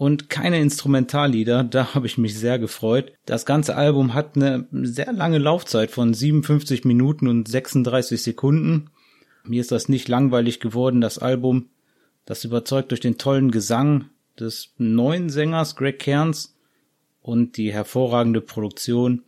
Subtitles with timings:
[0.00, 1.62] und keine Instrumentallieder.
[1.62, 3.12] Da habe ich mich sehr gefreut.
[3.26, 8.88] Das ganze Album hat eine sehr lange Laufzeit von 57 Minuten und 36 Sekunden.
[9.44, 11.68] Mir ist das nicht langweilig geworden, das Album.
[12.24, 14.06] Das überzeugt durch den tollen Gesang
[14.38, 16.56] des neuen Sängers Greg Cairns
[17.20, 19.24] und die hervorragende Produktion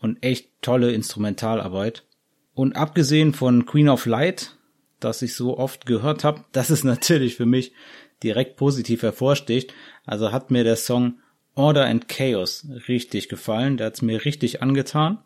[0.00, 2.04] und echt tolle Instrumentalarbeit.
[2.52, 4.56] Und abgesehen von Queen of Light,
[4.98, 7.74] das ich so oft gehört habe, das ist natürlich für mich
[8.22, 9.72] direkt positiv hervorsticht.
[10.04, 11.20] Also hat mir der Song
[11.54, 13.76] Order and Chaos richtig gefallen.
[13.76, 15.18] Der hat's mir richtig angetan.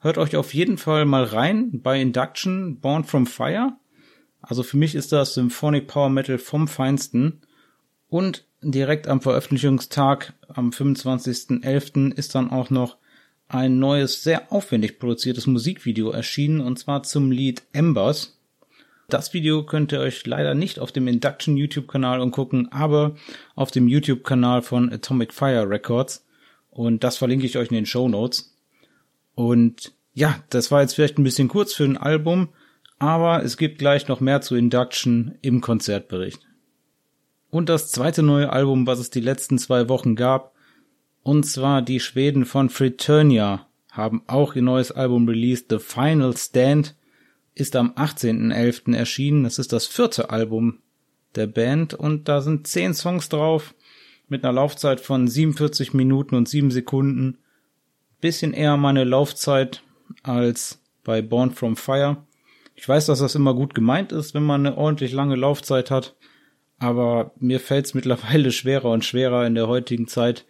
[0.00, 3.76] Hört euch auf jeden Fall mal rein bei Induction Born from Fire.
[4.42, 7.42] Also für mich ist das Symphonic Power Metal vom Feinsten.
[8.08, 12.14] Und direkt am Veröffentlichungstag am 25.11.
[12.14, 12.96] ist dann auch noch
[13.48, 18.39] ein neues, sehr aufwendig produziertes Musikvideo erschienen und zwar zum Lied Embers.
[19.10, 23.16] Das Video könnt ihr euch leider nicht auf dem Induction YouTube-Kanal angucken, aber
[23.56, 26.24] auf dem YouTube-Kanal von Atomic Fire Records.
[26.70, 28.56] Und das verlinke ich euch in den Show Notes.
[29.34, 32.50] Und ja, das war jetzt vielleicht ein bisschen kurz für ein Album,
[33.00, 36.46] aber es gibt gleich noch mehr zu Induction im Konzertbericht.
[37.50, 40.54] Und das zweite neue Album, was es die letzten zwei Wochen gab,
[41.24, 46.94] und zwar die Schweden von Fraternia haben auch ihr neues Album released, The Final Stand
[47.54, 48.94] ist am 18.11.
[48.94, 49.44] erschienen.
[49.44, 50.78] Das ist das vierte Album
[51.34, 53.74] der Band und da sind zehn Songs drauf
[54.28, 57.38] mit einer Laufzeit von 47 Minuten und 7 Sekunden.
[58.20, 59.82] Bisschen eher meine Laufzeit
[60.22, 62.24] als bei Born from Fire.
[62.74, 66.16] Ich weiß, dass das immer gut gemeint ist, wenn man eine ordentlich lange Laufzeit hat,
[66.78, 70.46] aber mir fällt es mittlerweile schwerer und schwerer in der heutigen Zeit,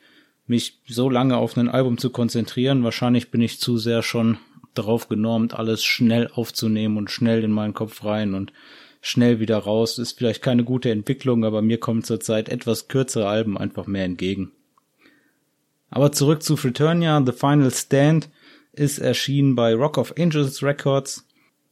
[0.47, 2.83] mich so lange auf ein Album zu konzentrieren.
[2.83, 4.39] Wahrscheinlich bin ich zu sehr schon
[4.75, 8.53] darauf genormt, alles schnell aufzunehmen und schnell in meinen Kopf rein und
[9.01, 9.99] schnell wieder raus.
[9.99, 14.53] Ist vielleicht keine gute Entwicklung, aber mir kommen zurzeit etwas kürzere Alben einfach mehr entgegen.
[15.91, 18.31] Aber zurück zu Fraternia, The Final Stand
[18.73, 21.27] ist erschienen bei Rock of Angels Records.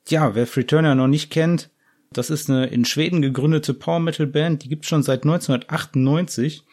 [0.09, 1.71] Ja, wer Fraternia noch nicht kennt,
[2.13, 6.65] das ist eine in Schweden gegründete Power Metal Band, die gibt's schon seit 1998.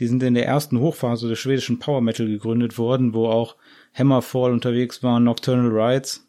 [0.00, 3.56] Die sind in der ersten Hochphase des schwedischen Power Metal gegründet worden, wo auch
[3.94, 6.26] Hammerfall unterwegs war, Nocturnal Rides.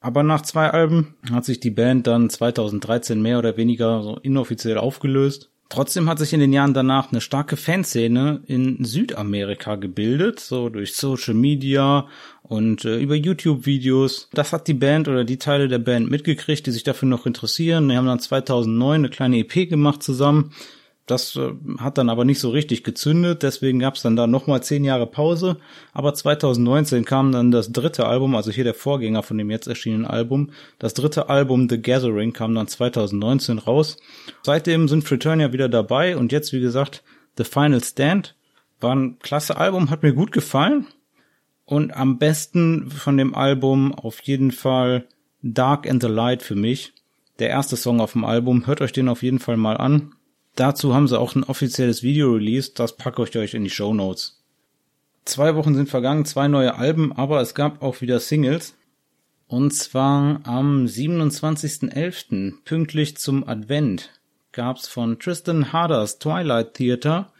[0.00, 4.78] Aber nach zwei Alben hat sich die Band dann 2013 mehr oder weniger so inoffiziell
[4.78, 5.50] aufgelöst.
[5.68, 10.94] Trotzdem hat sich in den Jahren danach eine starke Fanszene in Südamerika gebildet, so durch
[10.94, 12.08] Social Media
[12.42, 14.28] und äh, über YouTube-Videos.
[14.34, 17.88] Das hat die Band oder die Teile der Band mitgekriegt, die sich dafür noch interessieren.
[17.88, 20.52] Die haben dann 2009 eine kleine EP gemacht zusammen
[21.06, 24.62] das äh, hat dann aber nicht so richtig gezündet, deswegen gab es dann da nochmal
[24.62, 25.56] zehn Jahre Pause.
[25.92, 30.06] Aber 2019 kam dann das dritte Album, also hier der Vorgänger von dem jetzt erschienenen
[30.06, 30.50] Album.
[30.78, 33.96] Das dritte Album The Gathering kam dann 2019 raus.
[34.42, 37.02] Seitdem sind Fraternia wieder dabei und jetzt, wie gesagt,
[37.36, 38.36] The Final Stand
[38.80, 40.86] war ein klasse Album, hat mir gut gefallen.
[41.64, 45.06] Und am besten von dem Album auf jeden Fall
[45.42, 46.92] Dark and the Light für mich.
[47.38, 50.12] Der erste Song auf dem Album, hört euch den auf jeden Fall mal an
[50.54, 53.94] Dazu haben sie auch ein offizielles Video released, das packe ich euch in die Show
[53.94, 54.42] Notes.
[55.24, 58.74] Zwei Wochen sind vergangen, zwei neue Alben, aber es gab auch wieder Singles.
[59.46, 62.64] Und zwar am 27.11.
[62.64, 64.10] pünktlich zum Advent
[64.52, 67.32] gab's von Tristan Harders Twilight Theater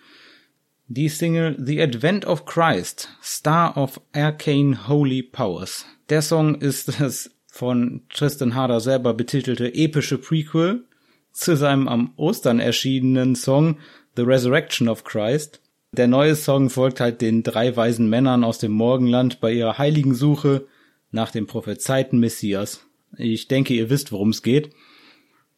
[0.89, 5.87] die Single The Advent of Christ, Star of Arcane Holy Powers.
[6.11, 10.85] Der Song ist das von Tristan Harder selber betitelte epische Prequel
[11.33, 13.79] zu seinem am Ostern erschienenen Song
[14.17, 15.61] The Resurrection of Christ.
[15.93, 20.15] Der neue Song folgt halt den drei weisen Männern aus dem Morgenland bei ihrer heiligen
[20.15, 20.67] Suche
[21.11, 22.87] nach dem prophezeiten Messias.
[23.17, 24.71] Ich denke, ihr wisst, worum es geht.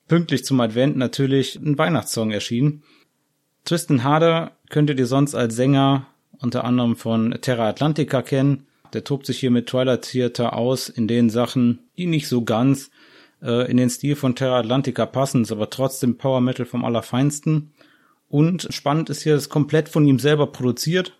[0.08, 2.82] Pünktlich zum Advent natürlich ein Weihnachtssong erschienen.
[3.64, 6.06] Tristan Harder könntet ihr sonst als Sänger
[6.40, 8.66] unter anderem von Terra Atlantica kennen.
[8.92, 12.90] Der tobt sich hier mit Twilight Theater aus in den Sachen, die nicht so ganz
[13.44, 17.72] äh, in den Stil von Terra Atlantica passen, ist aber trotzdem Power Metal vom Allerfeinsten.
[18.28, 21.16] Und spannend ist hier, es ist komplett von ihm selber produziert.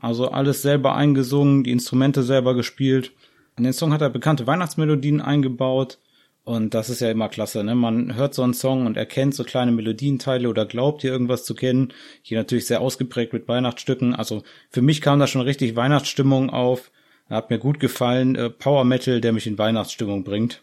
[0.00, 3.12] Also alles selber eingesungen, die Instrumente selber gespielt.
[3.56, 5.98] In den Song hat er bekannte Weihnachtsmelodien eingebaut.
[6.44, 7.74] Und das ist ja immer klasse, ne?
[7.74, 11.54] Man hört so einen Song und erkennt so kleine Melodienteile oder glaubt hier irgendwas zu
[11.56, 11.92] kennen.
[12.22, 14.14] Hier natürlich sehr ausgeprägt mit Weihnachtsstücken.
[14.14, 16.92] Also für mich kam da schon richtig Weihnachtsstimmung auf.
[17.28, 18.36] Hat mir gut gefallen.
[18.36, 20.62] Äh, Power Metal, der mich in Weihnachtsstimmung bringt.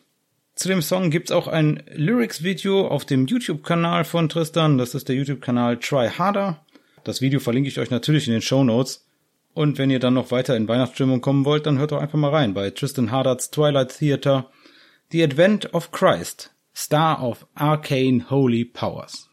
[0.63, 4.77] Zu dem Song gibt's auch ein Lyrics-Video auf dem YouTube-Kanal von Tristan.
[4.77, 6.65] Das ist der YouTube-Kanal Try Harder.
[7.03, 9.05] Das Video verlinke ich euch natürlich in den Show Notes.
[9.53, 12.31] Und wenn ihr dann noch weiter in Weihnachtsstimmung kommen wollt, dann hört doch einfach mal
[12.31, 14.51] rein bei Tristan Hardards Twilight Theater.
[15.11, 19.27] The Advent of Christ, Star of Arcane Holy Powers.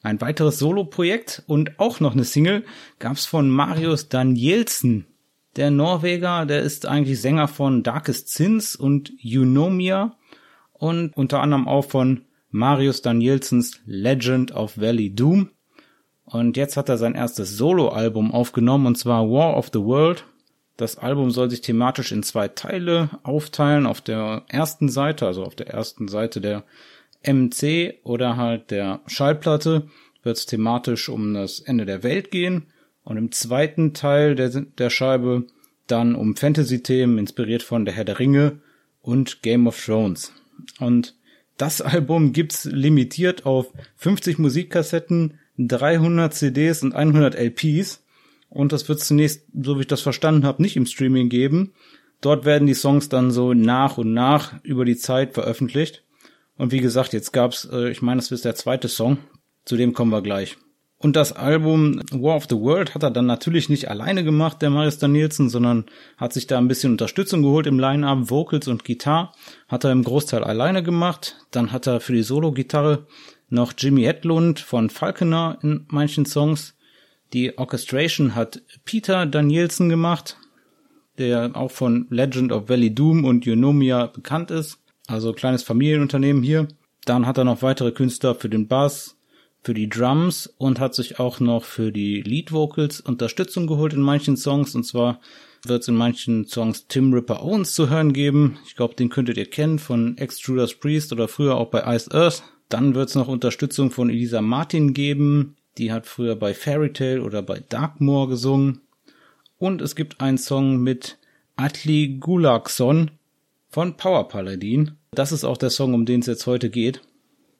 [0.00, 2.64] Ein weiteres Solo-Projekt und auch noch eine Single
[2.98, 5.04] gab's von Marius Danielsen,
[5.56, 10.16] der Norweger, der ist eigentlich Sänger von Darkest Sins und Eunomia
[10.82, 15.50] und unter anderem auch von Marius Danielsens Legend of Valley Doom.
[16.24, 20.24] Und jetzt hat er sein erstes Soloalbum aufgenommen und zwar War of the World.
[20.76, 23.86] Das Album soll sich thematisch in zwei Teile aufteilen.
[23.86, 26.64] Auf der ersten Seite, also auf der ersten Seite der
[27.24, 29.86] MC oder halt der Schallplatte,
[30.24, 32.66] wird es thematisch um das Ende der Welt gehen.
[33.04, 35.46] Und im zweiten Teil der, der Scheibe
[35.86, 38.58] dann um Fantasy-Themen, inspiriert von Der Herr der Ringe
[39.00, 40.32] und Game of Thrones.
[40.78, 41.16] Und
[41.56, 48.04] das Album gibt's limitiert auf 50 Musikkassetten, 300 CDs und 100 LPs.
[48.48, 51.72] Und das wird zunächst, so wie ich das verstanden habe, nicht im Streaming geben.
[52.20, 56.04] Dort werden die Songs dann so nach und nach über die Zeit veröffentlicht.
[56.56, 59.18] Und wie gesagt, jetzt gab's, äh, ich meine, das ist der zweite Song.
[59.64, 60.56] Zu dem kommen wir gleich.
[61.02, 64.70] Und das Album War of the World hat er dann natürlich nicht alleine gemacht, der
[64.70, 69.32] Marius Danielsen, sondern hat sich da ein bisschen Unterstützung geholt im Line-Up, Vocals und Gitarre.
[69.66, 71.44] Hat er im Großteil alleine gemacht.
[71.50, 73.08] Dann hat er für die Solo-Gitarre
[73.48, 76.76] noch Jimmy Edlund von Falconer in manchen Songs.
[77.32, 80.36] Die Orchestration hat Peter Danielsen gemacht,
[81.18, 84.78] der auch von Legend of Valley Doom und Eunomia bekannt ist.
[85.08, 86.68] Also kleines Familienunternehmen hier.
[87.06, 89.16] Dann hat er noch weitere Künstler für den Bass,
[89.62, 94.00] für die Drums und hat sich auch noch für die Lead Vocals Unterstützung geholt in
[94.00, 94.74] manchen Songs.
[94.74, 95.20] Und zwar
[95.64, 98.58] wird es in manchen Songs Tim Ripper Owens zu hören geben.
[98.66, 102.42] Ich glaube, den könntet ihr kennen von Extruders Priest oder früher auch bei Ice Earth.
[102.68, 105.56] Dann wird es noch Unterstützung von Elisa Martin geben.
[105.78, 108.80] Die hat früher bei Fairy Tale oder bei Darkmoor gesungen.
[109.58, 111.18] Und es gibt einen Song mit
[111.54, 113.12] Atli Gulakson
[113.68, 114.92] von Power Paladin.
[115.12, 117.02] Das ist auch der Song, um den es jetzt heute geht.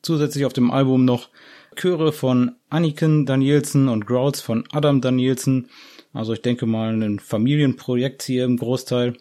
[0.02, 1.28] Zusätzlich auf dem Album noch
[1.74, 5.68] Chöre von Anniken Danielsen und Growls von Adam Danielsen.
[6.12, 9.14] Also ich denke mal ein Familienprojekt hier im Großteil.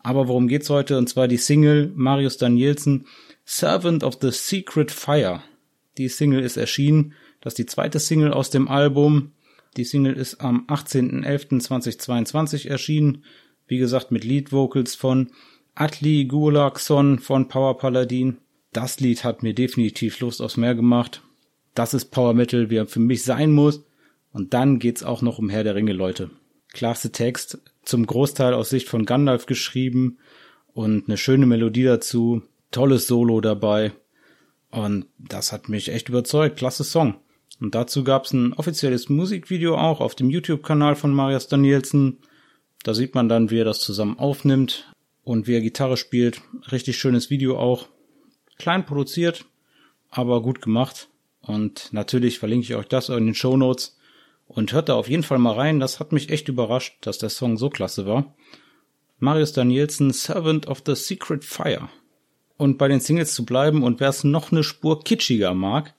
[0.00, 0.98] Aber worum geht's heute?
[0.98, 3.06] Und zwar die Single Marius Danielsen,
[3.44, 5.42] Servant of the Secret Fire.
[5.96, 7.14] Die Single ist erschienen.
[7.40, 9.32] Das ist die zweite Single aus dem Album.
[9.76, 13.24] Die Single ist am 18.11.2022 erschienen.
[13.66, 15.30] Wie gesagt, mit Lead Vocals von
[15.74, 18.38] Atli Gulakson von Power Paladin.
[18.72, 21.22] Das Lied hat mir definitiv Lust aufs Meer gemacht
[21.74, 23.84] das ist Power Metal, wie er für mich sein muss.
[24.32, 26.30] Und dann geht's auch noch um Herr der Ringe, Leute.
[26.72, 30.18] Klarste Text, zum Großteil aus Sicht von Gandalf geschrieben
[30.74, 33.92] und eine schöne Melodie dazu, tolles Solo dabei.
[34.70, 36.58] Und das hat mich echt überzeugt.
[36.58, 37.14] Klasse Song.
[37.60, 42.18] Und dazu gab's ein offizielles Musikvideo auch auf dem YouTube-Kanal von Marius Danielsen.
[42.84, 44.92] Da sieht man dann, wie er das zusammen aufnimmt
[45.24, 46.42] und wie er Gitarre spielt.
[46.70, 47.88] Richtig schönes Video auch.
[48.58, 49.46] Klein produziert,
[50.10, 51.08] aber gut gemacht.
[51.48, 53.96] Und natürlich verlinke ich euch das in den Show Notes.
[54.46, 55.80] Und hört da auf jeden Fall mal rein.
[55.80, 58.34] Das hat mich echt überrascht, dass der Song so klasse war.
[59.18, 61.88] Marius Danielsen, Servant of the Secret Fire.
[62.58, 65.94] Und bei den Singles zu bleiben und wer es noch eine Spur kitschiger mag,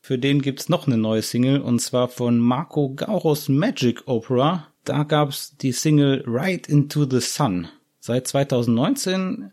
[0.00, 4.68] für den gibt's noch eine neue Single und zwar von Marco Gauros Magic Opera.
[4.84, 7.68] Da gab's die Single Right into the Sun.
[8.00, 9.52] Seit 2019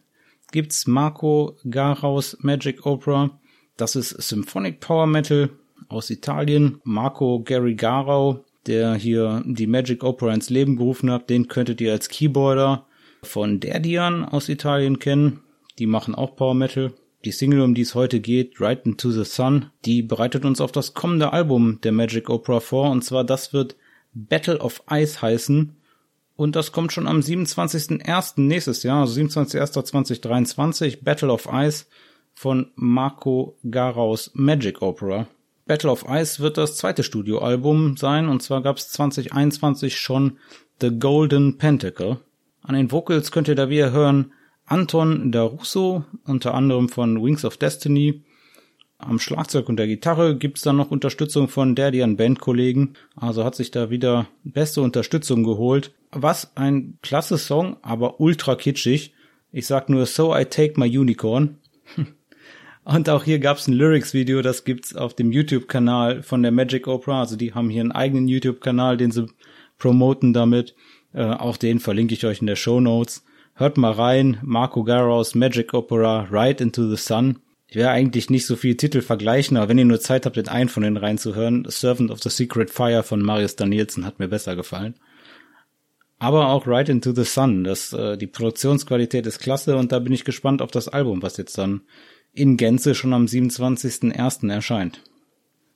[0.52, 3.39] gibt's Marco Garaus Magic Opera
[3.80, 5.50] das ist Symphonic Power Metal
[5.88, 6.82] aus Italien.
[6.84, 12.10] Marco Garigaro, der hier die Magic Opera ins Leben gerufen hat, den könntet ihr als
[12.10, 12.86] Keyboarder
[13.24, 15.42] von Derdian aus Italien kennen.
[15.80, 16.94] Die machen auch Power Metal.
[17.26, 20.72] Die Single, um die es heute geht, Right into the Sun, die bereitet uns auf
[20.72, 22.90] das kommende Album der Magic Opera vor.
[22.92, 23.76] Und zwar das wird
[24.14, 25.76] Battle of Ice heißen.
[26.36, 28.40] Und das kommt schon am 27.01.
[28.42, 31.86] nächstes Jahr, also 27.01.2023, Battle of Ice
[32.40, 35.28] von Marco Garaus Magic Opera.
[35.66, 40.38] Battle of Ice wird das zweite Studioalbum sein und zwar gab es 2021 schon
[40.80, 42.22] The Golden Pentacle.
[42.62, 44.32] An den Vocals könnt ihr da wieder hören
[44.66, 48.24] Anton Darusso, unter anderem von Wings of Destiny.
[49.00, 52.96] Am Schlagzeug und der Gitarre gibt's dann noch Unterstützung von Daddy an Bandkollegen.
[53.18, 55.92] Also hat sich da wieder beste Unterstützung geholt.
[56.12, 59.14] Was ein klasse Song, aber ultra kitschig.
[59.52, 61.58] Ich sag nur So I Take My Unicorn.
[62.92, 67.20] Und auch hier gab's ein Lyrics-Video, das gibt's auf dem YouTube-Kanal von der Magic Opera.
[67.20, 69.28] Also die haben hier einen eigenen YouTube-Kanal, den sie
[69.78, 70.74] promoten damit.
[71.14, 73.24] Äh, auch den verlinke ich euch in der Show Notes.
[73.54, 74.40] Hört mal rein.
[74.42, 77.38] Marco Garros Magic Opera Ride into the Sun.
[77.68, 80.48] Ich werde eigentlich nicht so viele Titel vergleichen, aber wenn ihr nur Zeit habt, den
[80.48, 84.56] einen von den reinzuhören, Servant of the Secret Fire von Marius Danielsen hat mir besser
[84.56, 84.96] gefallen.
[86.18, 90.12] Aber auch Ride into the Sun, das, äh, die Produktionsqualität ist klasse und da bin
[90.12, 91.82] ich gespannt auf das Album, was jetzt dann
[92.34, 94.52] in Gänze schon am 27.01.
[94.52, 95.02] erscheint.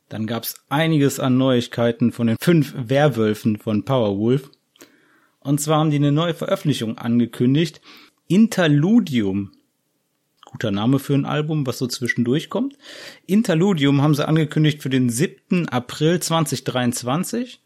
[0.10, 4.51] Dann gab's einiges an Neuigkeiten von den fünf Werwölfen von Powerwolf.
[5.39, 7.81] Und zwar haben die eine neue Veröffentlichung angekündigt.
[8.27, 9.51] Interludium.
[10.45, 12.77] Guter Name für ein Album, was so zwischendurch kommt.
[13.25, 15.67] Interludium haben sie angekündigt für den 7.
[15.69, 17.60] April 2023.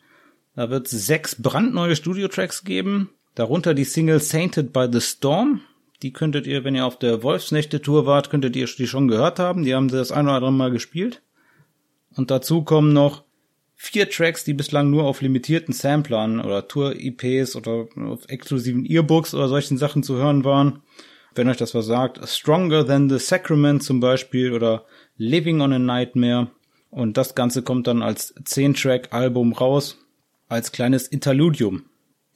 [0.56, 3.10] Da wird es sechs brandneue Studiotracks geben.
[3.36, 5.62] Darunter die Single Sainted by the Storm.
[6.04, 9.64] Die könntet ihr, wenn ihr auf der Wolfsnächte-Tour wart, könntet ihr die schon gehört haben.
[9.64, 11.22] Die haben sie das ein oder andere Mal gespielt.
[12.16, 13.24] Und dazu kommen noch
[13.76, 19.48] vier Tracks, die bislang nur auf limitierten Samplern oder Tour-EPs oder auf exklusiven Earbooks oder
[19.48, 20.82] solchen Sachen zu hören waren.
[21.36, 24.86] Wenn euch das was sagt, Stronger Than the Sacrament zum Beispiel oder
[25.18, 26.50] Living on a Nightmare.
[26.90, 30.00] Und das Ganze kommt dann als 10-Track-Album raus,
[30.48, 31.84] als kleines Interludium.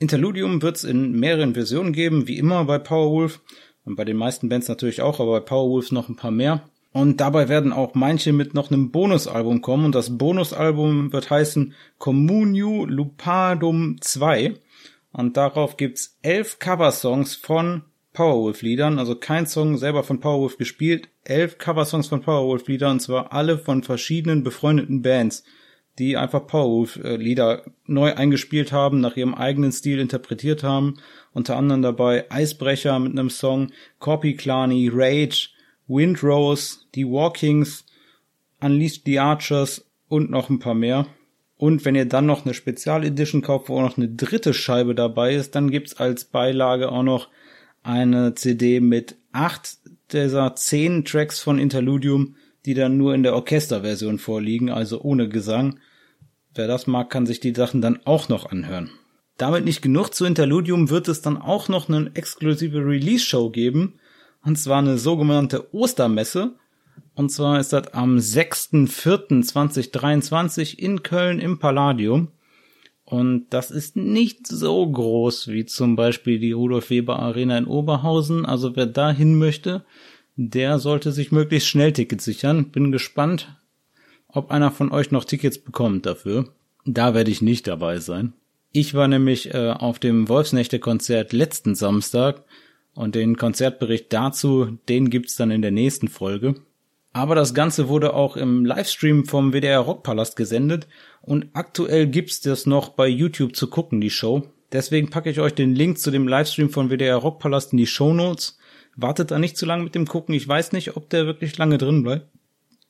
[0.01, 3.39] Interludium wird es in mehreren Versionen geben, wie immer bei Powerwolf.
[3.85, 6.63] Und bei den meisten Bands natürlich auch, aber bei Powerwolf noch ein paar mehr.
[6.91, 9.85] Und dabei werden auch manche mit noch einem Bonusalbum kommen.
[9.85, 14.55] Und das Bonusalbum wird heißen Communio Lupadum 2.
[15.13, 18.97] Und darauf gibt's elf Coversongs von Powerwolf-Liedern.
[18.97, 21.09] Also kein Song selber von Powerwolf gespielt.
[21.23, 22.93] Elf Coversongs von Powerwolf-Liedern.
[22.93, 25.43] Und zwar alle von verschiedenen befreundeten Bands,
[25.99, 30.97] die einfach Powerwolf-Lieder neu eingespielt haben, nach ihrem eigenen Stil interpretiert haben.
[31.33, 35.49] Unter anderem dabei Eisbrecher mit einem Song, Copy Clani, Rage,
[35.87, 37.85] Windrose, die Walkings,
[38.61, 41.07] Unleashed the Archers und noch ein paar mehr.
[41.57, 45.35] Und wenn ihr dann noch eine Spezialedition kauft, wo auch noch eine dritte Scheibe dabei
[45.35, 47.29] ist, dann gibt's als Beilage auch noch
[47.83, 49.77] eine CD mit acht
[50.11, 55.79] dieser zehn Tracks von Interludium, die dann nur in der Orchesterversion vorliegen, also ohne Gesang.
[56.53, 58.91] Wer das mag, kann sich die Sachen dann auch noch anhören.
[59.37, 63.99] Damit nicht genug zu Interludium wird es dann auch noch eine exklusive Release-Show geben,
[64.43, 66.55] und zwar eine sogenannte Ostermesse.
[67.13, 72.29] Und zwar ist das am 6.4.2023 in Köln im Palladium.
[73.03, 78.45] Und das ist nicht so groß wie zum Beispiel die Rudolf Weber Arena in Oberhausen.
[78.45, 79.83] Also wer da hin möchte,
[80.35, 82.71] der sollte sich möglichst schnell Tickets sichern.
[82.71, 83.55] Bin gespannt,
[84.27, 86.53] ob einer von euch noch Tickets bekommt dafür.
[86.85, 88.33] Da werde ich nicht dabei sein.
[88.71, 92.43] Ich war nämlich äh, auf dem Wolfsnächte-Konzert letzten Samstag
[92.93, 96.55] und den Konzertbericht dazu, den gibt's dann in der nächsten Folge.
[97.13, 100.87] Aber das Ganze wurde auch im Livestream vom WDR Rockpalast gesendet
[101.21, 104.43] und aktuell gibt's das noch bei YouTube zu gucken, die Show.
[104.71, 108.13] Deswegen packe ich euch den Link zu dem Livestream von WDR Rockpalast in die Show
[108.13, 108.57] Notes.
[108.95, 110.35] Wartet da nicht zu lange mit dem Gucken.
[110.35, 112.27] Ich weiß nicht, ob der wirklich lange drin bleibt.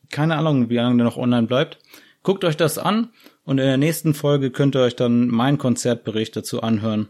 [0.10, 1.78] Keine Ahnung, wie lange der noch online bleibt.
[2.24, 3.10] Guckt euch das an
[3.46, 7.10] und in der nächsten Folge könnt ihr euch dann meinen Konzertbericht dazu anhören,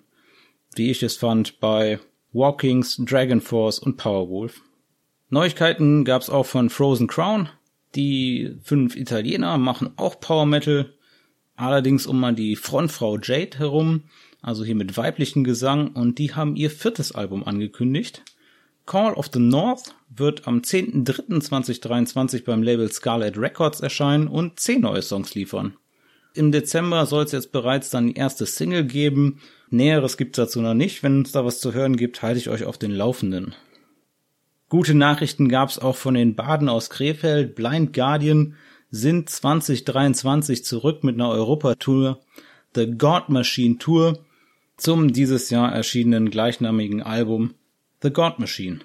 [0.75, 1.99] wie ich es fand bei
[2.31, 4.61] Walkings, Dragon Force und Powerwolf.
[5.29, 7.49] Neuigkeiten gab's auch von Frozen Crown.
[7.95, 10.93] Die fünf Italiener machen auch Power Metal,
[11.57, 14.03] allerdings um mal die Frontfrau Jade herum,
[14.41, 18.23] also hier mit weiblichen Gesang, und die haben ihr viertes Album angekündigt.
[18.91, 25.01] Call of the North wird am 10.03.2023 beim Label Scarlet Records erscheinen und zehn neue
[25.01, 25.77] Songs liefern.
[26.33, 30.73] Im Dezember soll es jetzt bereits dann die erste Single geben Näheres gibt's dazu noch
[30.73, 31.03] nicht.
[31.03, 33.55] Wenn es da was zu hören gibt, halte ich euch auf den Laufenden.
[34.67, 37.55] Gute Nachrichten gab's auch von den Baden aus Krefeld.
[37.55, 38.55] Blind Guardian
[38.89, 42.19] sind 2023 zurück mit einer Europatour,
[42.75, 44.19] The God Machine Tour,
[44.75, 47.53] zum dieses Jahr erschienenen gleichnamigen Album
[48.01, 48.79] The God Machine.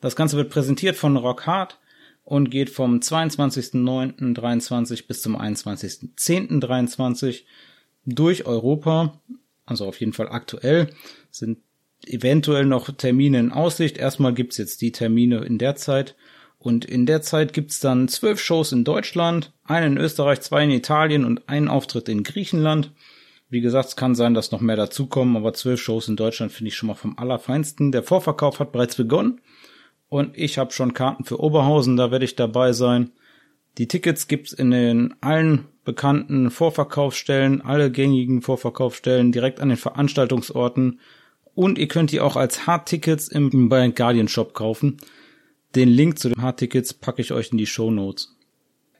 [0.00, 1.78] Das Ganze wird präsentiert von Rock Hard
[2.24, 7.42] und geht vom 22.09.23 bis zum 21.10.23
[8.06, 9.20] durch Europa
[9.66, 10.88] also auf jeden Fall aktuell,
[11.30, 11.58] sind
[12.06, 13.96] eventuell noch Termine in Aussicht.
[13.96, 16.16] Erstmal gibt's jetzt die Termine in der Zeit.
[16.58, 20.70] Und in der Zeit gibt's dann zwölf Shows in Deutschland, einen in Österreich, zwei in
[20.70, 22.92] Italien und einen Auftritt in Griechenland.
[23.54, 26.70] Wie gesagt, es kann sein, dass noch mehr dazukommen, aber zwölf Shows in Deutschland finde
[26.70, 27.92] ich schon mal vom allerfeinsten.
[27.92, 29.40] Der Vorverkauf hat bereits begonnen
[30.08, 33.12] und ich habe schon Karten für Oberhausen, da werde ich dabei sein.
[33.78, 40.98] Die Tickets gibt's in den allen bekannten Vorverkaufsstellen, alle gängigen Vorverkaufsstellen direkt an den Veranstaltungsorten
[41.54, 44.96] und ihr könnt die auch als Hardtickets im Bayern Guardian Shop kaufen.
[45.76, 48.33] Den Link zu den Hardtickets packe ich euch in die Show Notes.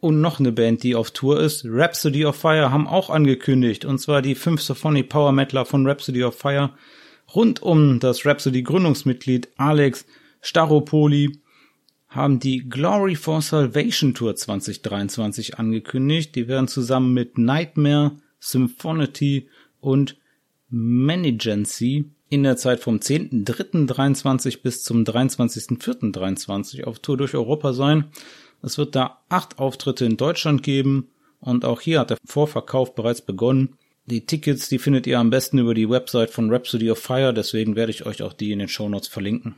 [0.05, 3.87] Und noch eine Band, die auf Tour ist, Rhapsody of Fire, haben auch angekündigt.
[3.87, 6.75] Und zwar die fünf Symphony Power Metaler von Rhapsody of Fire.
[7.35, 10.05] Rund um das Rhapsody Gründungsmitglied Alex
[10.43, 11.39] Staropoli
[12.09, 16.35] haben die Glory for Salvation Tour 2023 angekündigt.
[16.35, 19.49] Die werden zusammen mit Nightmare, Symphonity
[19.81, 20.19] und
[20.69, 28.11] Manigency in der Zeit vom 10.3.23 bis zum 23.4.23 auf Tour durch Europa sein.
[28.65, 31.09] Es wird da acht Auftritte in Deutschland geben
[31.41, 33.77] und auch hier hat der Vorverkauf bereits begonnen.
[34.07, 37.77] Die Tickets, die findet ihr am besten über die Website von Rhapsody of Fire, deswegen
[37.77, 39.55] werde ich euch auch die in den Show Notes verlinken.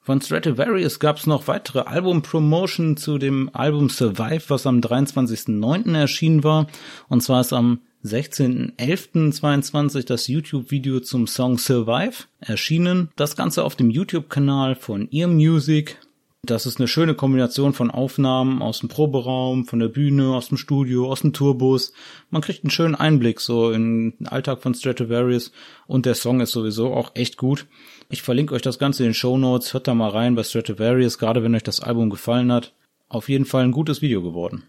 [0.00, 5.96] Von Stratovarius gab es noch weitere Album-Promotion zu dem Album Survive, was am 23.09.
[5.96, 6.66] erschienen war.
[7.08, 13.10] Und zwar ist am 16.11.22 das YouTube-Video zum Song Survive erschienen.
[13.14, 16.00] Das Ganze auf dem YouTube-Kanal von Ear Music.
[16.44, 20.56] Das ist eine schöne Kombination von Aufnahmen aus dem Proberaum, von der Bühne, aus dem
[20.56, 21.92] Studio, aus dem Tourbus.
[22.30, 25.52] Man kriegt einen schönen Einblick so in den Alltag von Stratovarius
[25.86, 27.68] und der Song ist sowieso auch echt gut.
[28.08, 29.72] Ich verlinke euch das Ganze in den Show Notes.
[29.72, 32.74] Hört da mal rein bei Stratovarius, gerade wenn euch das Album gefallen hat.
[33.08, 34.64] Auf jeden Fall ein gutes Video geworden.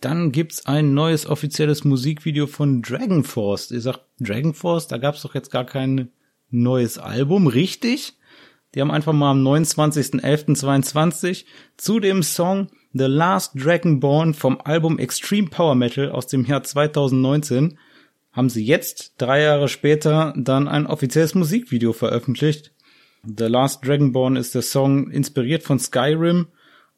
[0.00, 3.70] Dann gibt's ein neues offizielles Musikvideo von Dragon Force.
[3.70, 6.10] Ihr sagt Dragon Force, da gab's doch jetzt gar kein
[6.50, 8.14] neues Album, richtig?
[8.74, 11.44] Die haben einfach mal am 29.11.22
[11.76, 17.78] zu dem Song The Last Dragonborn vom Album Extreme Power Metal aus dem Jahr 2019
[18.32, 22.72] haben sie jetzt, drei Jahre später, dann ein offizielles Musikvideo veröffentlicht.
[23.24, 26.48] The Last Dragonborn ist der Song inspiriert von Skyrim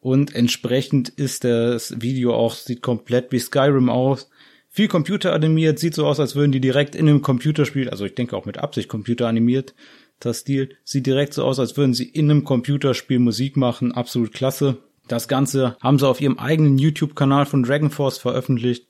[0.00, 4.30] und entsprechend ist das Video auch, sieht komplett wie Skyrim aus.
[4.70, 8.36] Viel computeranimiert, sieht so aus, als würden die direkt in einem Computerspiel, also ich denke
[8.36, 9.74] auch mit Absicht computeranimiert,
[10.20, 13.92] das Stil sieht direkt so aus, als würden sie in einem Computerspiel Musik machen.
[13.92, 14.78] Absolut klasse.
[15.08, 18.86] Das Ganze haben sie auf ihrem eigenen YouTube-Kanal von Dragon Force veröffentlicht.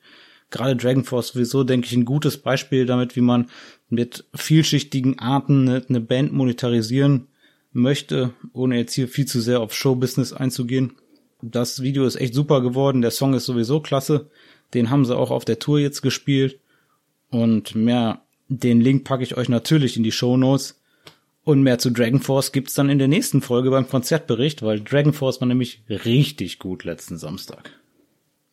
[0.51, 3.51] Gerade Dragon Force sowieso, denke ich, ein gutes Beispiel damit, wie man
[3.89, 7.27] mit vielschichtigen Arten eine Band monetarisieren
[7.73, 10.93] möchte, ohne jetzt hier viel zu sehr auf Showbusiness einzugehen.
[11.43, 13.03] Das Video ist echt super geworden.
[13.03, 14.31] Der Song ist sowieso klasse.
[14.73, 16.61] Den haben sie auch auf der Tour jetzt gespielt.
[17.31, 20.81] Und mehr, den Link packe ich euch natürlich in die Show Notes.
[21.45, 25.13] Und mehr zu Dragon Force gibt's dann in der nächsten Folge beim Konzertbericht, weil Dragon
[25.13, 27.71] Force war nämlich richtig gut letzten Samstag.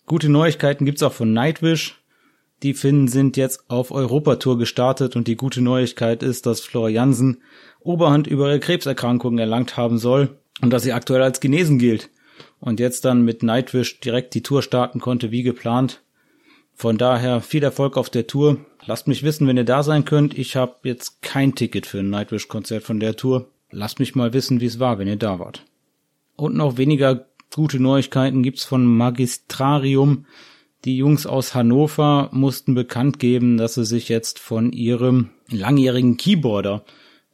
[0.05, 2.01] Gute Neuigkeiten gibt's auch von Nightwish.
[2.63, 7.41] Die Finnen sind jetzt auf Europatour gestartet und die gute Neuigkeit ist, dass Flor Jansen
[7.79, 12.09] Oberhand über ihre Krebserkrankung erlangt haben soll und dass sie aktuell als genesen gilt
[12.59, 16.01] und jetzt dann mit Nightwish direkt die Tour starten konnte wie geplant.
[16.73, 18.57] Von daher viel Erfolg auf der Tour.
[18.85, 20.37] Lasst mich wissen, wenn ihr da sein könnt.
[20.37, 23.47] Ich habe jetzt kein Ticket für ein Nightwish-Konzert von der Tour.
[23.69, 25.65] Lasst mich mal wissen, wie es war, wenn ihr da wart.
[26.35, 30.25] Und noch weniger gute Neuigkeiten gibt's von Magistrarium.
[30.83, 36.83] Die Jungs aus Hannover mussten bekannt geben, dass sie sich jetzt von ihrem langjährigen Keyboarder,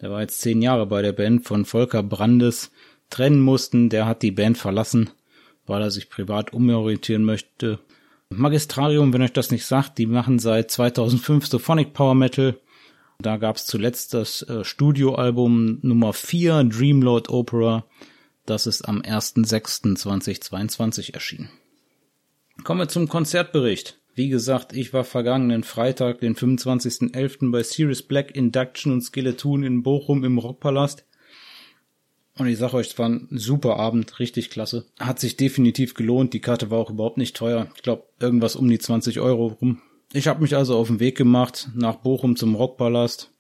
[0.02, 2.72] der war jetzt zehn Jahre bei der Band, von Volker Brandes,
[3.10, 3.90] trennen mussten.
[3.90, 5.12] Der hat die Band verlassen,
[5.66, 7.80] weil er sich privat umorientieren möchte
[8.30, 12.60] Magistrarium, wenn euch das nicht sagt, die machen seit 2005 Symphonic Power Metal.
[13.20, 17.86] Da gab's zuletzt das äh, Studioalbum Nummer 4, Dreamlord Opera.
[18.46, 21.50] Das ist am 1.6.2022 erschienen.
[22.64, 24.00] Kommen wir zum Konzertbericht.
[24.14, 27.52] Wie gesagt, ich war vergangenen Freitag, den 25.11.
[27.52, 31.07] bei Sirius Black Induction und Skeleton in Bochum im Rockpalast.
[32.38, 34.86] Und ich sag euch, es war ein super Abend, richtig klasse.
[35.00, 36.34] Hat sich definitiv gelohnt.
[36.34, 37.68] Die Karte war auch überhaupt nicht teuer.
[37.76, 39.82] Ich glaube, irgendwas um die 20 Euro rum.
[40.14, 43.32] Ich habe mich also auf den Weg gemacht nach Bochum zum Rockpalast.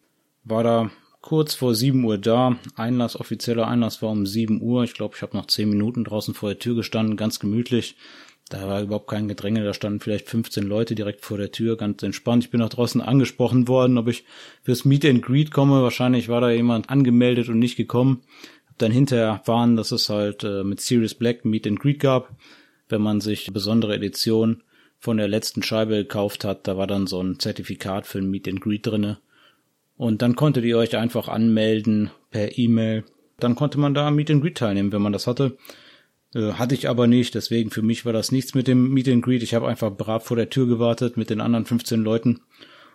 [0.43, 2.57] War da kurz vor 7 Uhr da.
[2.75, 4.83] Einlass, offizieller Einlass war um 7 Uhr.
[4.83, 7.95] Ich glaube, ich habe noch 10 Minuten draußen vor der Tür gestanden, ganz gemütlich.
[8.49, 12.01] Da war überhaupt kein Gedränge, da standen vielleicht 15 Leute direkt vor der Tür, ganz
[12.01, 12.45] entspannt.
[12.45, 14.23] Ich bin nach draußen angesprochen worden, ob ich
[14.63, 15.83] fürs Meet and Greet komme.
[15.83, 18.21] Wahrscheinlich war da jemand angemeldet und nicht gekommen
[18.77, 22.35] dann hinterher erfahren, dass es halt äh, mit Sirius Black Meet and Greet gab.
[22.89, 24.63] Wenn man sich besondere Edition
[24.99, 28.47] von der letzten Scheibe gekauft hat, da war dann so ein Zertifikat für ein Meet
[28.47, 29.19] and Greet drinne.
[29.97, 33.03] Und dann konntet ihr euch einfach anmelden per E-Mail.
[33.39, 35.57] Dann konnte man da am Meet and Greet teilnehmen, wenn man das hatte.
[36.33, 39.23] Äh, hatte ich aber nicht, deswegen für mich war das nichts mit dem Meet and
[39.23, 39.43] Greet.
[39.43, 42.41] Ich habe einfach brav vor der Tür gewartet mit den anderen 15 Leuten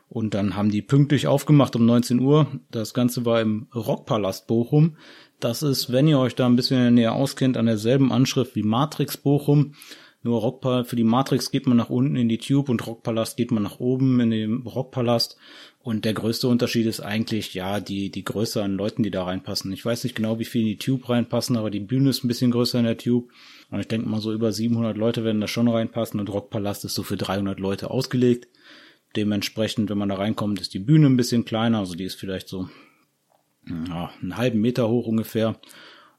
[0.08, 2.46] Und dann haben die pünktlich aufgemacht um 19 Uhr.
[2.70, 4.96] Das Ganze war im Rockpalast Bochum.
[5.42, 9.16] Das ist, wenn ihr euch da ein bisschen näher auskennt, an derselben Anschrift wie Matrix
[9.16, 9.74] Bochum.
[10.22, 13.50] Nur Rockpalast, für die Matrix geht man nach unten in die Tube und Rockpalast geht
[13.50, 15.37] man nach oben in den Rockpalast.
[15.81, 19.72] Und der größte Unterschied ist eigentlich, ja, die, die Größe an Leuten, die da reinpassen.
[19.72, 22.28] Ich weiß nicht genau, wie viel in die Tube reinpassen, aber die Bühne ist ein
[22.28, 23.33] bisschen größer in der Tube.
[23.72, 26.94] Und ich denke mal, so über 700 Leute werden da schon reinpassen und Rockpalast ist
[26.94, 28.46] so für 300 Leute ausgelegt.
[29.16, 32.46] Dementsprechend, wenn man da reinkommt, ist die Bühne ein bisschen kleiner, also die ist vielleicht
[32.46, 32.68] so
[33.66, 35.57] ja, einen halben Meter hoch ungefähr.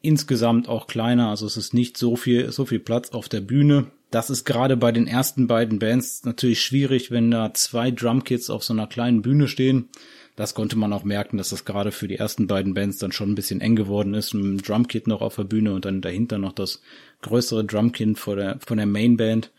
[0.02, 3.88] Insgesamt auch kleiner, also es ist nicht so viel, so viel Platz auf der Bühne.
[4.12, 8.64] Das ist gerade bei den ersten beiden Bands natürlich schwierig, wenn da zwei Drumkits auf
[8.64, 9.90] so einer kleinen Bühne stehen.
[10.36, 13.32] Das konnte man auch merken, dass das gerade für die ersten beiden Bands dann schon
[13.32, 14.34] ein bisschen eng geworden ist.
[14.34, 16.82] Dem Drumkit noch auf der Bühne und dann dahinter noch das
[17.22, 19.52] größere Drumkit von der, von der Mainband.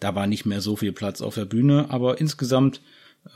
[0.00, 2.80] Da war nicht mehr so viel Platz auf der Bühne, aber insgesamt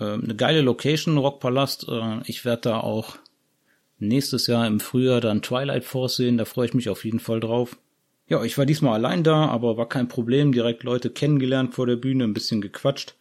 [0.00, 1.86] äh, eine geile Location, Rockpalast.
[1.88, 3.16] Äh, ich werde da auch
[3.98, 7.40] nächstes Jahr im Frühjahr dann Twilight Force sehen, da freue ich mich auf jeden Fall
[7.40, 7.76] drauf.
[8.28, 11.96] Ja, ich war diesmal allein da, aber war kein Problem, direkt Leute kennengelernt vor der
[11.96, 13.14] Bühne, ein bisschen gequatscht.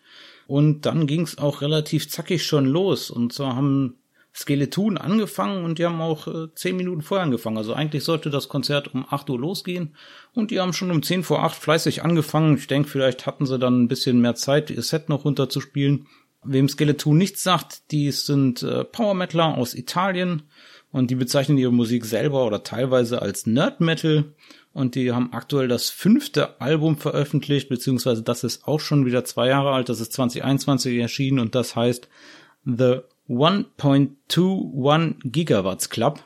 [0.47, 3.11] Und dann ging's auch relativ zackig schon los.
[3.11, 3.97] Und zwar haben
[4.35, 7.57] Skeleton angefangen und die haben auch äh, zehn Minuten vorher angefangen.
[7.57, 9.95] Also eigentlich sollte das Konzert um acht Uhr losgehen
[10.33, 12.57] und die haben schon um zehn vor acht fleißig angefangen.
[12.57, 16.07] Ich denke, vielleicht hatten sie dann ein bisschen mehr Zeit, ihr Set noch runterzuspielen.
[16.45, 20.43] Wem Skeleton nichts sagt, die sind äh, Power Metaler aus Italien
[20.91, 24.25] und die bezeichnen ihre Musik selber oder teilweise als Nerd Metal
[24.73, 29.47] und die haben aktuell das fünfte Album veröffentlicht, beziehungsweise das ist auch schon wieder zwei
[29.47, 32.10] Jahre alt, das ist 2021 erschienen und das heißt
[32.65, 36.23] The 1.21 Gigawatts Club.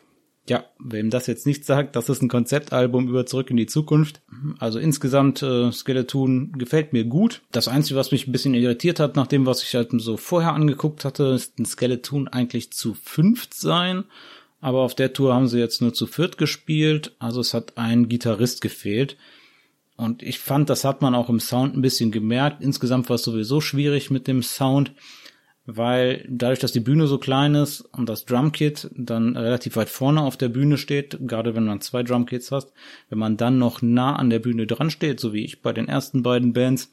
[0.50, 4.22] Ja, wem das jetzt nicht sagt, das ist ein Konzeptalbum über Zurück in die Zukunft.
[4.58, 7.44] Also insgesamt äh, Skeleton gefällt mir gut.
[7.52, 10.54] Das Einzige, was mich ein bisschen irritiert hat, nach dem, was ich halt so vorher
[10.54, 14.06] angeguckt hatte, ist ein Skeleton eigentlich zu fünft sein.
[14.60, 17.16] Aber auf der Tour haben sie jetzt nur zu viert gespielt.
[17.20, 19.18] Also es hat ein Gitarrist gefehlt.
[19.98, 22.64] Und ich fand, das hat man auch im Sound ein bisschen gemerkt.
[22.64, 24.94] Insgesamt war es sowieso schwierig mit dem Sound
[25.76, 30.22] weil dadurch, dass die Bühne so klein ist und das Drumkit dann relativ weit vorne
[30.22, 32.74] auf der Bühne steht, gerade wenn man zwei Drumkits hast,
[33.10, 35.88] wenn man dann noch nah an der Bühne dran steht, so wie ich bei den
[35.88, 36.90] ersten beiden Bands,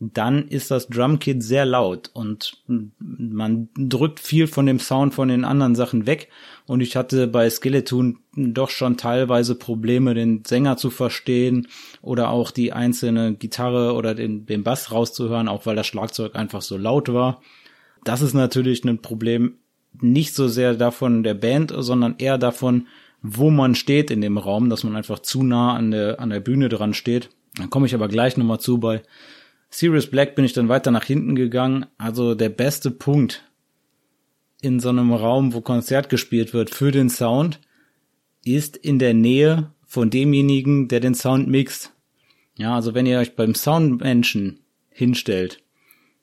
[0.00, 2.56] dann ist das Drumkit sehr laut und
[2.98, 6.30] man drückt viel von dem Sound von den anderen Sachen weg
[6.66, 11.68] und ich hatte bei Skeleton doch schon teilweise Probleme, den Sänger zu verstehen
[12.00, 16.62] oder auch die einzelne Gitarre oder den, den Bass rauszuhören, auch weil das Schlagzeug einfach
[16.62, 17.42] so laut war.
[18.04, 19.54] Das ist natürlich ein Problem
[20.00, 22.86] nicht so sehr davon der Band, sondern eher davon,
[23.22, 26.40] wo man steht in dem Raum, dass man einfach zu nah an der, an der
[26.40, 27.30] Bühne dran steht.
[27.56, 28.78] Dann komme ich aber gleich nochmal zu.
[28.78, 29.02] Bei
[29.68, 31.86] Sirius Black bin ich dann weiter nach hinten gegangen.
[31.98, 33.44] Also der beste Punkt
[34.62, 37.60] in so einem Raum, wo Konzert gespielt wird für den Sound,
[38.44, 41.92] ist in der Nähe von demjenigen, der den Sound mixt.
[42.56, 45.62] Ja, also wenn ihr euch beim Soundmenschen hinstellt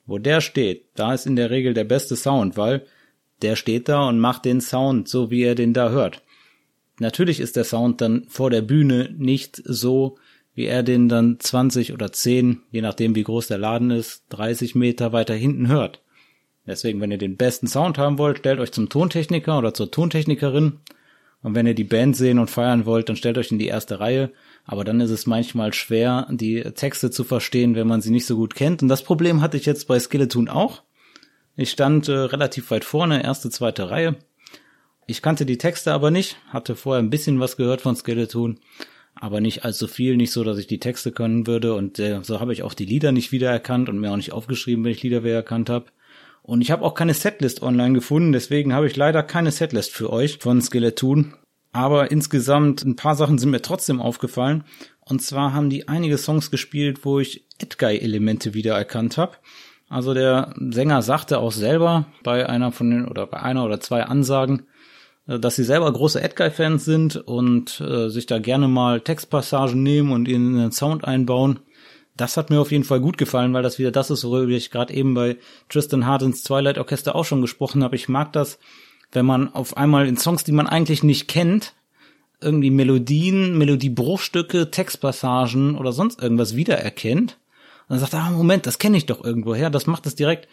[0.08, 2.84] wo der steht, da ist in der Regel der beste Sound, weil
[3.42, 6.22] der steht da und macht den Sound so, wie er den da hört.
[6.98, 10.16] Natürlich ist der Sound dann vor der Bühne nicht so,
[10.54, 14.74] wie er den dann 20 oder 10, je nachdem wie groß der Laden ist, 30
[14.74, 16.02] Meter weiter hinten hört.
[16.66, 20.80] Deswegen, wenn ihr den besten Sound haben wollt, stellt euch zum Tontechniker oder zur Tontechnikerin.
[21.42, 24.00] Und wenn ihr die Band sehen und feiern wollt, dann stellt euch in die erste
[24.00, 24.32] Reihe
[24.68, 28.36] aber dann ist es manchmal schwer, die Texte zu verstehen, wenn man sie nicht so
[28.36, 28.82] gut kennt.
[28.82, 30.82] Und das Problem hatte ich jetzt bei Skeleton auch.
[31.56, 34.16] Ich stand äh, relativ weit vorne, erste, zweite Reihe.
[35.06, 38.60] Ich kannte die Texte aber nicht, hatte vorher ein bisschen was gehört von Skeleton,
[39.14, 41.72] aber nicht allzu viel, nicht so, dass ich die Texte können würde.
[41.72, 44.84] Und äh, so habe ich auch die Lieder nicht wiedererkannt und mir auch nicht aufgeschrieben,
[44.84, 45.86] wenn ich Lieder wiedererkannt habe.
[46.42, 50.12] Und ich habe auch keine Setlist online gefunden, deswegen habe ich leider keine Setlist für
[50.12, 51.32] euch von Skeleton.
[51.72, 54.64] Aber insgesamt ein paar Sachen sind mir trotzdem aufgefallen.
[55.04, 59.36] Und zwar haben die einige Songs gespielt, wo ich Edguy-Elemente wiedererkannt habe.
[59.88, 64.02] Also der Sänger sagte auch selber bei einer von den oder bei einer oder zwei
[64.02, 64.66] Ansagen,
[65.26, 70.12] äh, dass sie selber große Edguy-Fans sind und äh, sich da gerne mal Textpassagen nehmen
[70.12, 71.60] und in den Sound einbauen.
[72.16, 74.70] Das hat mir auf jeden Fall gut gefallen, weil das wieder das ist, worüber ich
[74.70, 75.36] gerade eben bei
[75.68, 77.94] Tristan Hardens Twilight Orchester auch schon gesprochen habe.
[77.94, 78.58] Ich mag das,
[79.12, 81.74] wenn man auf einmal in Songs, die man eigentlich nicht kennt,
[82.40, 87.38] irgendwie Melodien, Melodiebruchstücke, Textpassagen oder sonst irgendwas wiedererkennt.
[87.88, 89.70] Und dann sagt er, ah, Moment, das kenne ich doch irgendwoher.
[89.70, 90.46] Das macht es direkt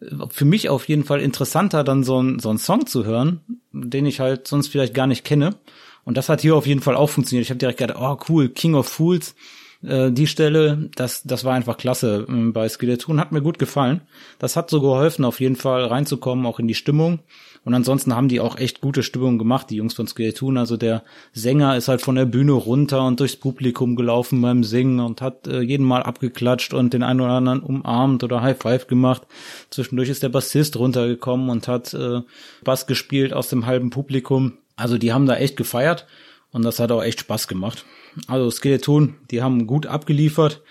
[0.00, 3.40] äh, für mich auf jeden Fall interessanter, dann so ein, so ein Song zu hören,
[3.72, 5.56] den ich halt sonst vielleicht gar nicht kenne.
[6.04, 7.44] Und das hat hier auf jeden Fall auch funktioniert.
[7.44, 9.34] Ich habe direkt gedacht, oh cool, King of Fools.
[9.82, 14.02] äh, die Stelle, das, das war einfach klasse ähm, bei Skeleton, hat mir gut gefallen.
[14.38, 17.20] Das hat so geholfen, auf jeden Fall reinzukommen, auch in die Stimmung.
[17.64, 20.56] Und ansonsten haben die auch echt gute Stimmung gemacht, die Jungs von Skeleton.
[20.56, 24.98] Also der Sänger ist halt von der Bühne runter und durchs Publikum gelaufen beim Singen
[24.98, 28.88] und hat äh, jeden Mal abgeklatscht und den einen oder anderen umarmt oder High Five
[28.88, 29.22] gemacht.
[29.70, 32.22] Zwischendurch ist der Bassist runtergekommen und hat äh,
[32.64, 34.54] Bass gespielt aus dem halben Publikum.
[34.74, 36.06] Also die haben da echt gefeiert
[36.50, 37.84] und das hat auch echt Spaß gemacht.
[38.26, 40.62] Also Skeleton, die haben gut abgeliefert.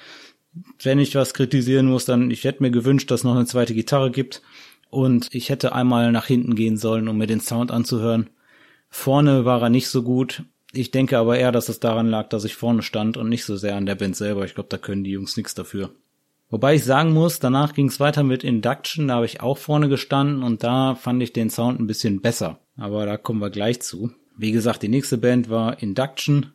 [0.84, 4.12] Wenn ich was kritisieren muss, dann ich hätte mir gewünscht, dass noch eine zweite Gitarre
[4.12, 4.42] gibt
[4.92, 8.30] und ich hätte einmal nach hinten gehen sollen, um mir den Sound anzuhören.
[8.90, 10.44] Vorne war er nicht so gut.
[10.74, 13.56] Ich denke aber eher, dass es daran lag, dass ich vorne stand und nicht so
[13.56, 14.46] sehr an der Band selber.
[14.46, 15.92] Ich glaube, da können die Jungs nichts dafür.
[16.50, 19.88] Wobei ich sagen muss, danach ging es weiter mit Induction, da habe ich auch vorne
[19.88, 22.60] gestanden und da fand ich den Sound ein bisschen besser.
[22.76, 24.12] Aber da kommen wir gleich zu.
[24.38, 26.54] Wie gesagt, die nächste Band war Induction.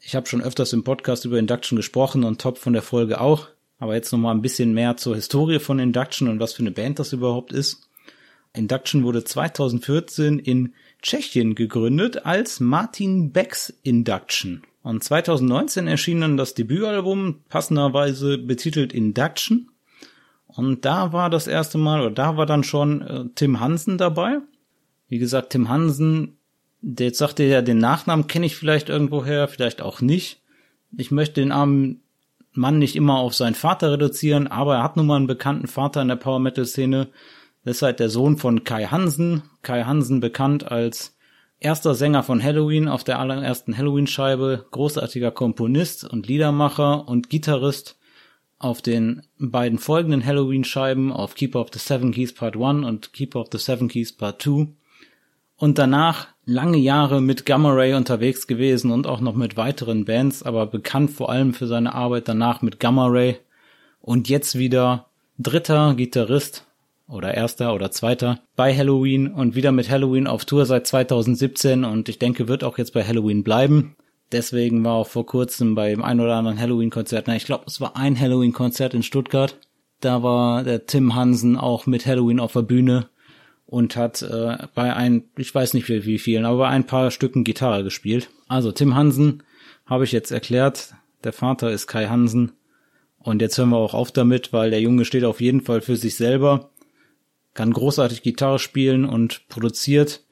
[0.00, 3.48] Ich habe schon öfters im Podcast über Induction gesprochen und Top von der Folge auch.
[3.82, 7.00] Aber jetzt nochmal ein bisschen mehr zur Historie von Induction und was für eine Band
[7.00, 7.88] das überhaupt ist.
[8.52, 14.62] Induction wurde 2014 in Tschechien gegründet als Martin Becks Induction.
[14.84, 19.68] Und 2019 erschien dann das Debütalbum, passenderweise betitelt Induction.
[20.46, 24.38] Und da war das erste Mal, oder da war dann schon äh, Tim Hansen dabei.
[25.08, 26.38] Wie gesagt, Tim Hansen,
[26.82, 30.40] der jetzt sagte ja, den Nachnamen kenne ich vielleicht irgendwoher, vielleicht auch nicht.
[30.96, 32.02] Ich möchte den armen
[32.52, 36.02] Mann nicht immer auf seinen Vater reduzieren, aber er hat nun mal einen bekannten Vater
[36.02, 37.08] in der Power Metal Szene.
[37.64, 39.42] Das ist halt der Sohn von Kai Hansen.
[39.62, 41.16] Kai Hansen bekannt als
[41.60, 47.98] erster Sänger von Halloween auf der allerersten Halloween-Scheibe, großartiger Komponist und Liedermacher und Gitarrist
[48.58, 53.40] auf den beiden folgenden Halloween-Scheiben auf Keeper of the Seven Keys Part 1 und Keeper
[53.40, 54.68] of the Seven Keys Part 2
[55.56, 60.42] und danach lange Jahre mit Gamma Ray unterwegs gewesen und auch noch mit weiteren Bands,
[60.42, 63.36] aber bekannt vor allem für seine Arbeit danach mit Gamma Ray.
[64.00, 65.06] Und jetzt wieder
[65.38, 66.66] dritter Gitarrist
[67.08, 72.08] oder erster oder zweiter bei Halloween und wieder mit Halloween auf Tour seit 2017 und
[72.08, 73.96] ich denke wird auch jetzt bei Halloween bleiben.
[74.32, 77.96] Deswegen war auch vor kurzem beim ein oder anderen Halloween-Konzert, na ich glaube es war
[77.96, 79.58] ein Halloween-Konzert in Stuttgart,
[80.00, 83.08] da war der Tim Hansen auch mit Halloween auf der Bühne
[83.72, 87.42] und hat äh, bei ein, ich weiß nicht wie, vielen, aber bei ein paar Stücken
[87.42, 88.28] Gitarre gespielt.
[88.46, 89.44] Also Tim Hansen
[89.86, 90.92] habe ich jetzt erklärt.
[91.24, 92.52] Der Vater ist Kai Hansen.
[93.18, 95.96] Und jetzt hören wir auch auf damit, weil der Junge steht auf jeden Fall für
[95.96, 96.70] sich selber,
[97.54, 100.22] kann großartig Gitarre spielen und produziert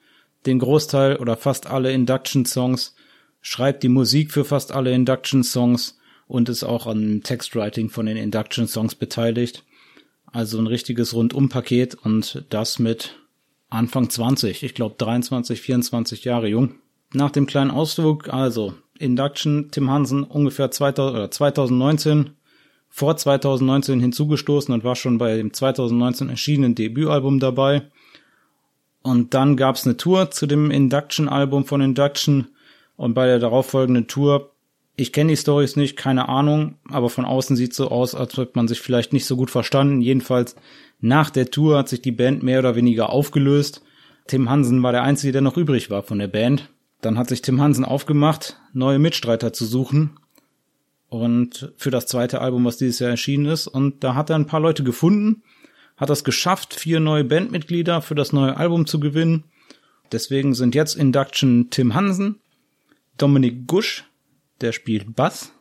[0.45, 2.93] den Großteil oder fast alle Induction-Songs,
[3.41, 8.93] schreibt die Musik für fast alle Induction-Songs und ist auch an Textwriting von den Induction-Songs
[8.93, 9.63] beteiligt.
[10.27, 13.15] Also ein richtiges Rundumpaket und das mit
[13.71, 16.75] Anfang 20, ich glaube 23, 24 Jahre jung.
[17.13, 22.31] Nach dem kleinen Ausflug, also Induction, Tim Hansen ungefähr 2000, oder 2019,
[22.89, 27.83] vor 2019 hinzugestoßen und war schon bei dem 2019 erschienenen Debütalbum dabei.
[29.01, 32.49] Und dann gab's eine Tour zu dem Induction-Album von Induction
[32.97, 34.51] und bei der darauffolgenden Tour,
[34.97, 38.51] ich kenne die Stories nicht, keine Ahnung, aber von außen sieht so aus, als hätte
[38.55, 40.01] man sich vielleicht nicht so gut verstanden.
[40.01, 40.57] Jedenfalls
[41.01, 43.83] nach der Tour hat sich die Band mehr oder weniger aufgelöst.
[44.27, 46.69] Tim Hansen war der Einzige, der noch übrig war von der Band.
[47.01, 50.19] Dann hat sich Tim Hansen aufgemacht, neue Mitstreiter zu suchen.
[51.09, 53.67] Und für das zweite Album, was dieses Jahr erschienen ist.
[53.67, 55.41] Und da hat er ein paar Leute gefunden,
[55.97, 59.45] hat es geschafft, vier neue Bandmitglieder für das neue Album zu gewinnen.
[60.11, 62.39] Deswegen sind jetzt Induction Tim Hansen,
[63.17, 64.05] Dominik Gusch,
[64.61, 65.51] der spielt Bass,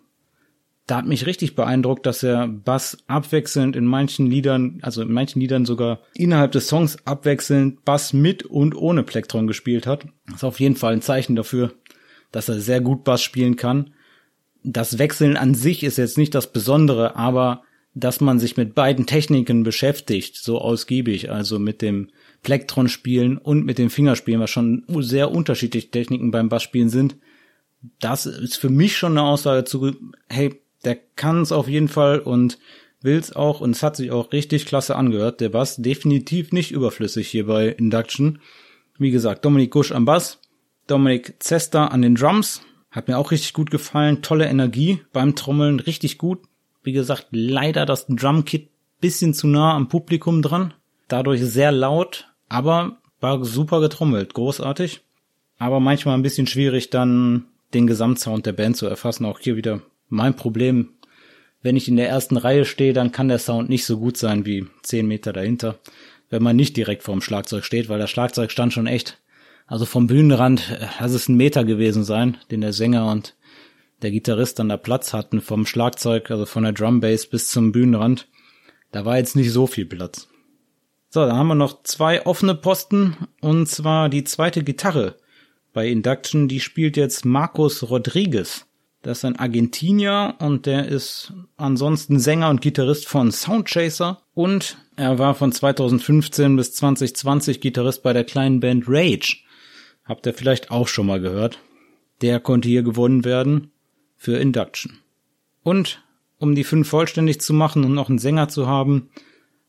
[0.91, 5.41] da hat mich richtig beeindruckt, dass er Bass abwechselnd in manchen Liedern, also in manchen
[5.41, 10.07] Liedern sogar innerhalb des Songs abwechselnd Bass mit und ohne Plektron gespielt hat.
[10.27, 11.73] Das ist auf jeden Fall ein Zeichen dafür,
[12.33, 13.95] dass er sehr gut Bass spielen kann.
[14.65, 17.63] Das Wechseln an sich ist jetzt nicht das Besondere, aber
[17.95, 22.09] dass man sich mit beiden Techniken beschäftigt, so ausgiebig, also mit dem
[22.43, 27.17] Plektron spielen und mit dem Fingerspielen, was schon sehr unterschiedliche Techniken beim Bassspielen sind,
[28.01, 29.93] das ist für mich schon eine Aussage zu,
[30.29, 32.59] hey, der kann es auf jeden Fall und
[33.03, 35.41] will's auch und es hat sich auch richtig klasse angehört.
[35.41, 38.41] Der Bass definitiv nicht überflüssig hier bei Induction.
[38.99, 40.39] Wie gesagt, Dominik Gusch am Bass,
[40.87, 44.23] Dominik Zester an den Drums, hat mir auch richtig gut gefallen.
[44.23, 46.41] Tolle Energie beim Trommeln, richtig gut.
[46.83, 48.69] Wie gesagt, leider das Drumkit
[49.01, 50.75] bisschen zu nah am Publikum dran.
[51.09, 55.01] Dadurch sehr laut, aber war super getrommelt, großartig.
[55.59, 59.25] Aber manchmal ein bisschen schwierig dann den Gesamtsound der Band zu erfassen.
[59.25, 59.81] Auch hier wieder
[60.11, 60.91] mein Problem,
[61.63, 64.47] wenn ich in der ersten Reihe stehe, dann kann der Sound nicht so gut sein
[64.47, 65.79] wie zehn Meter dahinter,
[66.29, 69.19] wenn man nicht direkt vorm Schlagzeug steht, weil das Schlagzeug stand schon echt,
[69.67, 73.37] also vom Bühnenrand, lass es ein Meter gewesen sein, den der Sänger und
[74.03, 78.29] der Gitarrist dann da Platz hatten vom Schlagzeug, also von der Drumbase bis zum Bühnenrand.
[78.93, 80.29] Da war jetzt nicht so viel Platz.
[81.11, 85.17] So, dann haben wir noch zwei offene Posten und zwar die zweite Gitarre
[85.73, 88.67] bei Induction, die spielt jetzt Marcos Rodriguez.
[89.03, 95.19] Das ist ein Argentinier und der ist ansonsten Sänger und Gitarrist von Soundchaser und er
[95.19, 99.39] war von 2015 bis 2020 Gitarrist bei der kleinen Band Rage.
[100.05, 101.59] Habt ihr vielleicht auch schon mal gehört.
[102.21, 103.71] Der konnte hier gewonnen werden
[104.17, 104.99] für Induction.
[105.63, 106.03] Und
[106.37, 109.09] um die fünf vollständig zu machen und noch einen Sänger zu haben,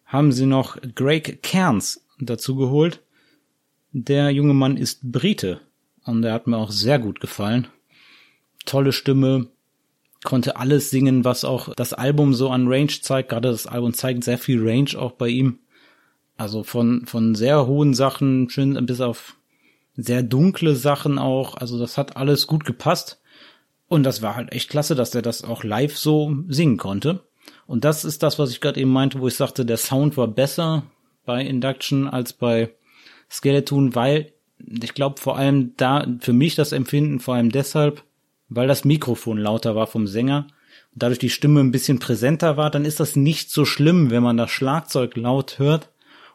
[0.04, 3.02] haben sie noch Greg Cairns dazu geholt.
[3.94, 5.62] Der junge Mann ist Brite
[6.04, 7.68] und der hat mir auch sehr gut gefallen
[8.66, 9.48] tolle Stimme,
[10.24, 13.30] konnte alles singen, was auch das Album so an Range zeigt.
[13.30, 15.60] Gerade das Album zeigt sehr viel Range auch bei ihm.
[16.38, 19.38] Also von, von sehr hohen Sachen schön bis auf
[19.96, 21.56] sehr dunkle Sachen auch.
[21.56, 23.22] Also das hat alles gut gepasst.
[23.88, 27.26] Und das war halt echt klasse, dass er das auch live so singen konnte.
[27.68, 30.28] Und das ist das, was ich gerade eben meinte, wo ich sagte, der Sound war
[30.28, 30.84] besser
[31.26, 32.74] bei Induction als bei
[33.30, 38.04] Skeleton, weil ich glaube vor allem da, für mich das Empfinden vor allem deshalb,
[38.54, 40.46] weil das Mikrofon lauter war vom Sänger
[40.94, 44.22] und dadurch die Stimme ein bisschen präsenter war, dann ist das nicht so schlimm, wenn
[44.22, 45.90] man das Schlagzeug laut hört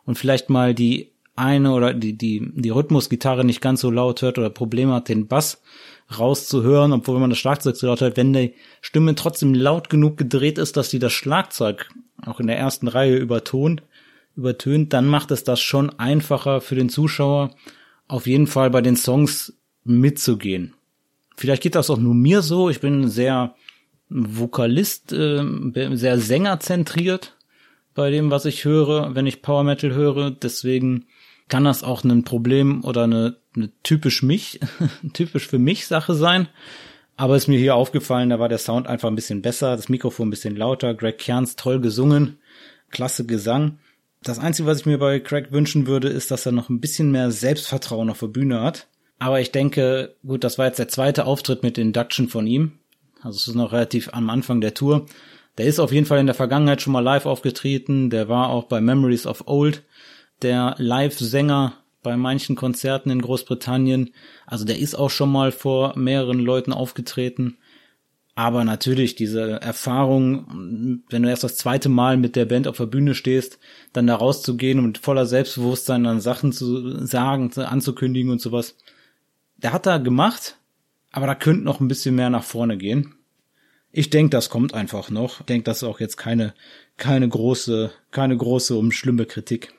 [0.07, 4.38] und vielleicht mal die eine oder die, die, die Rhythmusgitarre nicht ganz so laut hört
[4.38, 5.61] oder Probleme hat, den Bass
[6.18, 10.57] rauszuhören, obwohl man das Schlagzeug so laut hört, wenn die Stimme trotzdem laut genug gedreht
[10.57, 11.90] ist, dass sie das Schlagzeug
[12.24, 13.83] auch in der ersten Reihe übertont,
[14.37, 17.55] übertönt, dann macht es das schon einfacher für den Zuschauer,
[18.09, 19.52] auf jeden Fall bei den Songs
[19.85, 20.75] mitzugehen.
[21.37, 22.70] Vielleicht geht das auch nur mir so.
[22.70, 23.55] Ich bin sehr
[24.09, 25.44] Vokalist, äh,
[25.92, 27.37] sehr Sängerzentriert
[27.94, 30.31] bei dem, was ich höre, wenn ich Power Metal höre.
[30.31, 31.07] Deswegen
[31.49, 34.61] kann das auch ein Problem oder eine, eine typisch mich,
[35.12, 36.49] typisch für mich Sache sein.
[37.16, 40.29] Aber ist mir hier aufgefallen, da war der Sound einfach ein bisschen besser, das Mikrofon
[40.29, 42.38] ein bisschen lauter, Greg Kerns toll gesungen,
[42.90, 43.79] klasse Gesang.
[44.22, 47.11] Das Einzige, was ich mir bei Craig wünschen würde, ist, dass er noch ein bisschen
[47.11, 48.88] mehr Selbstvertrauen auf der Bühne hat.
[49.18, 52.72] Aber ich denke, gut, das war jetzt der zweite Auftritt mit Induction von ihm.
[53.22, 55.07] Also es ist noch relativ am Anfang der Tour.
[55.59, 58.11] Der ist auf jeden Fall in der Vergangenheit schon mal live aufgetreten.
[58.11, 59.83] Der war auch bei Memories of Old
[60.42, 64.11] der Live-Sänger bei manchen Konzerten in Großbritannien.
[64.46, 67.57] Also der ist auch schon mal vor mehreren Leuten aufgetreten.
[68.35, 72.85] Aber natürlich diese Erfahrung, wenn du erst das zweite Mal mit der Band auf der
[72.85, 73.59] Bühne stehst,
[73.94, 78.76] dann da rauszugehen und voller Selbstbewusstsein dann Sachen zu sagen, anzukündigen und sowas,
[79.57, 80.59] der hat da gemacht,
[81.12, 83.14] aber da könnte noch ein bisschen mehr nach vorne gehen.
[83.92, 85.40] Ich denke, das kommt einfach noch.
[85.40, 86.55] Ich denke, das ist auch jetzt keine,
[86.99, 89.73] keine große, keine große um schlimme Kritik.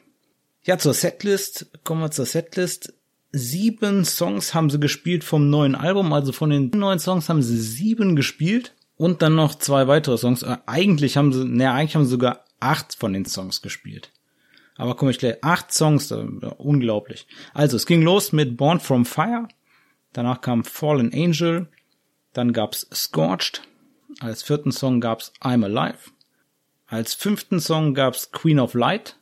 [0.63, 2.93] Ja, zur Setlist, kommen wir zur Setlist.
[3.31, 7.57] Sieben Songs haben sie gespielt vom neuen Album, also von den neuen Songs haben sie
[7.57, 10.43] sieben gespielt und dann noch zwei weitere Songs.
[10.43, 14.11] Äh, eigentlich haben sie, ne, eigentlich haben sie sogar acht von den Songs gespielt.
[14.75, 16.15] Aber komme ich gleich, acht Songs, äh,
[16.57, 17.27] unglaublich.
[17.53, 19.47] Also, es ging los mit Born from Fire,
[20.17, 21.67] Danach kam Fallen Angel.
[22.33, 23.61] Dann gab's Scorched.
[24.19, 26.09] Als vierten Song gab's I'm Alive.
[26.87, 29.19] Als fünften Song gab's Queen of Light.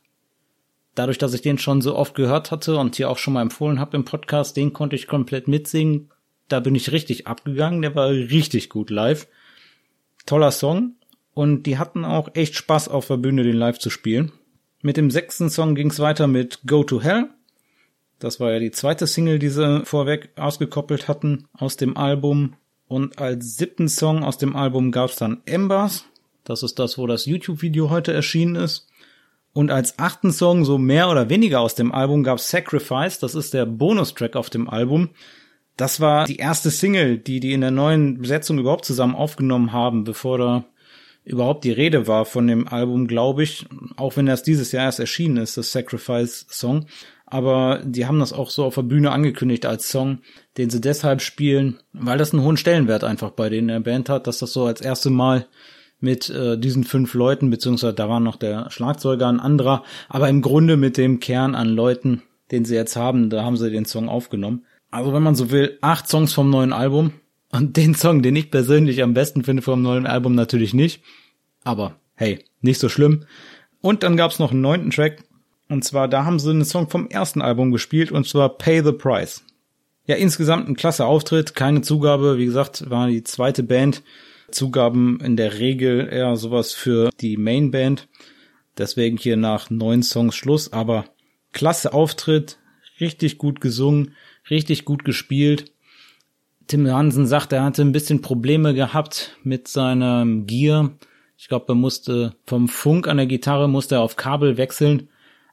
[0.94, 3.78] Dadurch, dass ich den schon so oft gehört hatte und hier auch schon mal empfohlen
[3.78, 6.08] habe im Podcast, den konnte ich komplett mitsingen.
[6.48, 7.82] Da bin ich richtig abgegangen.
[7.82, 9.28] Der war richtig gut live.
[10.24, 10.94] Toller Song.
[11.34, 14.32] Und die hatten auch echt Spaß auf der Bühne, den live zu spielen.
[14.80, 17.28] Mit dem sechsten Song ging's weiter mit Go to Hell.
[18.18, 22.54] Das war ja die zweite Single, die sie vorweg ausgekoppelt hatten aus dem Album.
[22.88, 26.04] Und als siebten Song aus dem Album gab's dann Embers.
[26.44, 28.88] Das ist das, wo das YouTube-Video heute erschienen ist.
[29.52, 33.18] Und als achten Song, so mehr oder weniger aus dem Album, gab's Sacrifice.
[33.18, 35.10] Das ist der Bonustrack auf dem Album.
[35.76, 40.04] Das war die erste Single, die die in der neuen Besetzung überhaupt zusammen aufgenommen haben,
[40.04, 40.64] bevor da
[41.24, 43.66] überhaupt die Rede war von dem Album, glaube ich.
[43.96, 46.86] Auch wenn das dieses Jahr erst erschienen ist, das Sacrifice Song
[47.26, 50.20] aber die haben das auch so auf der Bühne angekündigt als Song,
[50.56, 54.26] den sie deshalb spielen, weil das einen hohen Stellenwert einfach bei denen der Band hat,
[54.26, 55.46] dass das so als erste Mal
[55.98, 60.40] mit äh, diesen fünf Leuten, beziehungsweise da war noch der Schlagzeuger ein anderer, aber im
[60.40, 62.22] Grunde mit dem Kern an Leuten,
[62.52, 64.64] den sie jetzt haben, da haben sie den Song aufgenommen.
[64.90, 67.12] Also wenn man so will, acht Songs vom neuen Album
[67.50, 71.02] und den Song, den ich persönlich am besten finde vom neuen Album natürlich nicht,
[71.64, 73.24] aber hey, nicht so schlimm.
[73.80, 75.24] Und dann gab's noch einen neunten Track,
[75.68, 78.92] und zwar, da haben sie einen Song vom ersten Album gespielt, und zwar Pay the
[78.92, 79.44] Price.
[80.06, 84.02] Ja, insgesamt ein klasse Auftritt, keine Zugabe, wie gesagt, war die zweite Band.
[84.50, 88.08] Zugaben in der Regel eher sowas für die Mainband.
[88.78, 91.06] Deswegen hier nach neun Songs Schluss, aber
[91.52, 92.58] klasse Auftritt,
[93.00, 94.14] richtig gut gesungen,
[94.50, 95.72] richtig gut gespielt.
[96.68, 100.92] Tim Hansen sagt, er hatte ein bisschen Probleme gehabt mit seinem Gear.
[101.38, 105.08] Ich glaube, er musste vom Funk an der Gitarre musste er auf Kabel wechseln.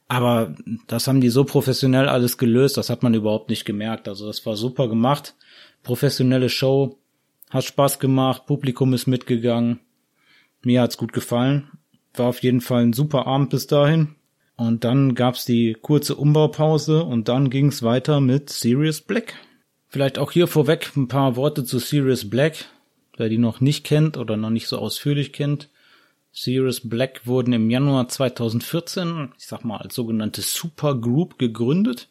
[0.08, 0.56] Aber
[0.88, 4.08] das haben die so professionell alles gelöst, das hat man überhaupt nicht gemerkt.
[4.08, 5.36] Also das war super gemacht.
[5.82, 6.98] Professionelle Show,
[7.54, 9.80] hat Spaß gemacht, Publikum ist mitgegangen.
[10.64, 11.70] Mir hat's gut gefallen.
[12.16, 14.16] War auf jeden Fall ein super Abend bis dahin.
[14.56, 19.36] Und dann gab's die kurze Umbaupause und dann ging's weiter mit Sirius Black.
[19.88, 22.66] Vielleicht auch hier vorweg ein paar Worte zu Sirius Black,
[23.18, 25.70] wer die noch nicht kennt oder noch nicht so ausführlich kennt.
[26.36, 32.10] Sirius Black wurden im Januar 2014, ich sag mal, als sogenannte Supergroup gegründet.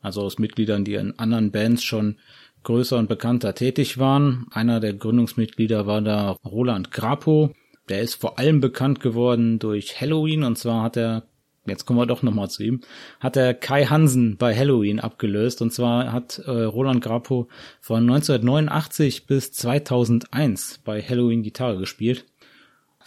[0.00, 2.16] Also aus Mitgliedern, die in anderen Bands schon
[2.62, 4.46] größer und bekannter tätig waren.
[4.52, 7.52] Einer der Gründungsmitglieder war da Roland Grapo.
[7.88, 11.24] Der ist vor allem bekannt geworden durch Halloween und zwar hat er
[11.66, 12.80] jetzt kommen wir doch nochmal zu ihm,
[13.20, 15.60] hat er Kai Hansen bei Halloween abgelöst.
[15.60, 17.48] Und zwar hat äh, Roland Grapo
[17.80, 22.26] von 1989 bis 2001 bei Halloween Gitarre gespielt.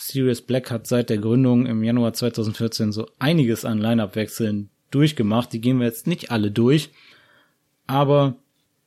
[0.07, 5.53] Sirius Black hat seit der Gründung im Januar 2014 so einiges an Line-Up-Wechseln durchgemacht.
[5.53, 6.89] Die gehen wir jetzt nicht alle durch.
[7.87, 8.35] Aber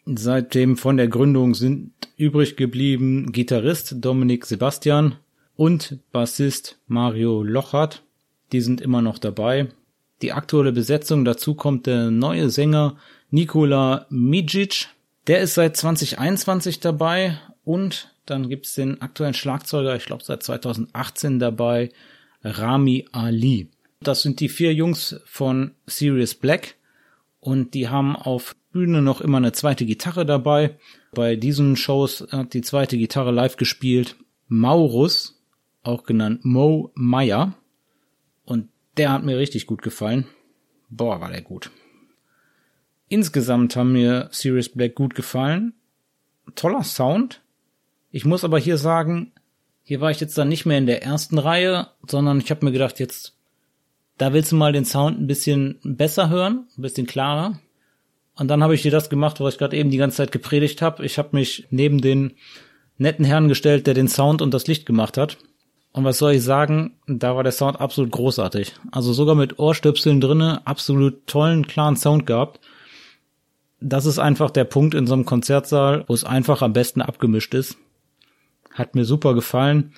[0.05, 5.17] seitdem von der Gründung sind übrig geblieben Gitarrist Dominik Sebastian
[5.57, 8.03] und Bassist Mario Lochert.
[8.53, 9.69] Die sind immer noch dabei.
[10.21, 12.97] Die aktuelle Besetzung, dazu kommt der neue Sänger
[13.31, 14.89] Nikola Mijic.
[15.27, 21.39] Der ist seit 2021 dabei und dann gibt's den aktuellen Schlagzeuger, ich glaube seit 2018
[21.39, 21.91] dabei,
[22.43, 23.71] Rami Ali.
[24.01, 26.77] Das sind die vier Jungs von Sirius Black
[27.41, 30.77] und die haben auf Bühne noch immer eine zweite Gitarre dabei.
[31.13, 34.17] Bei diesen Shows hat die zweite Gitarre live gespielt
[34.49, 35.43] Maurus,
[35.83, 37.55] auch genannt Mo Meyer.
[38.45, 40.27] Und der hat mir richtig gut gefallen.
[40.89, 41.71] Boah, war der gut.
[43.09, 45.75] Insgesamt haben mir Sirius Black gut gefallen.
[46.55, 47.41] Toller Sound.
[48.11, 49.33] Ich muss aber hier sagen,
[49.83, 52.73] hier war ich jetzt dann nicht mehr in der ersten Reihe, sondern ich habe mir
[52.73, 53.37] gedacht, jetzt,
[54.19, 57.61] da willst du mal den Sound ein bisschen besser hören, ein bisschen klarer.
[58.37, 60.83] Und dann habe ich dir das gemacht, was ich gerade eben die ganze Zeit gepredigt
[60.83, 61.05] habe.
[61.05, 62.33] Ich habe mich neben den
[62.99, 65.39] netten Herrn gestellt, der den Sound und das Licht gemacht hat.
[65.93, 66.97] Und was soll ich sagen?
[67.07, 68.75] Da war der Sound absolut großartig.
[68.93, 72.61] Also sogar mit Ohrstöpseln drinne, absolut tollen, klaren Sound gehabt.
[73.81, 77.55] Das ist einfach der Punkt in so einem Konzertsaal, wo es einfach am besten abgemischt
[77.55, 77.79] ist.
[78.77, 79.93] Hat mir super gefallen.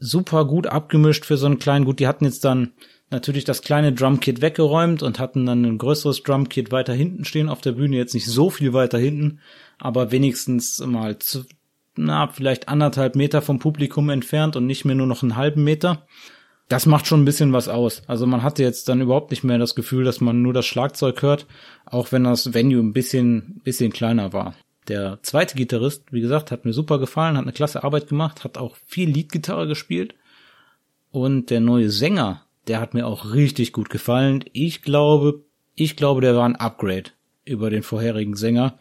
[0.00, 2.72] Super gut abgemischt für so einen kleinen, gut, die hatten jetzt dann
[3.10, 7.60] natürlich das kleine Drumkit weggeräumt und hatten dann ein größeres Drumkit weiter hinten stehen auf
[7.60, 9.40] der Bühne, jetzt nicht so viel weiter hinten,
[9.78, 11.44] aber wenigstens mal zu,
[11.96, 16.06] na, vielleicht anderthalb Meter vom Publikum entfernt und nicht mehr nur noch einen halben Meter.
[16.68, 18.02] Das macht schon ein bisschen was aus.
[18.06, 21.20] Also man hatte jetzt dann überhaupt nicht mehr das Gefühl, dass man nur das Schlagzeug
[21.22, 21.46] hört,
[21.84, 24.54] auch wenn das Venue ein bisschen, bisschen kleiner war.
[24.88, 28.58] Der zweite Gitarrist, wie gesagt, hat mir super gefallen, hat eine klasse Arbeit gemacht, hat
[28.58, 30.14] auch viel Leadgitarre gespielt.
[31.10, 34.44] Und der neue Sänger, der hat mir auch richtig gut gefallen.
[34.52, 37.10] Ich glaube, ich glaube, der war ein Upgrade
[37.44, 38.78] über den vorherigen Sänger.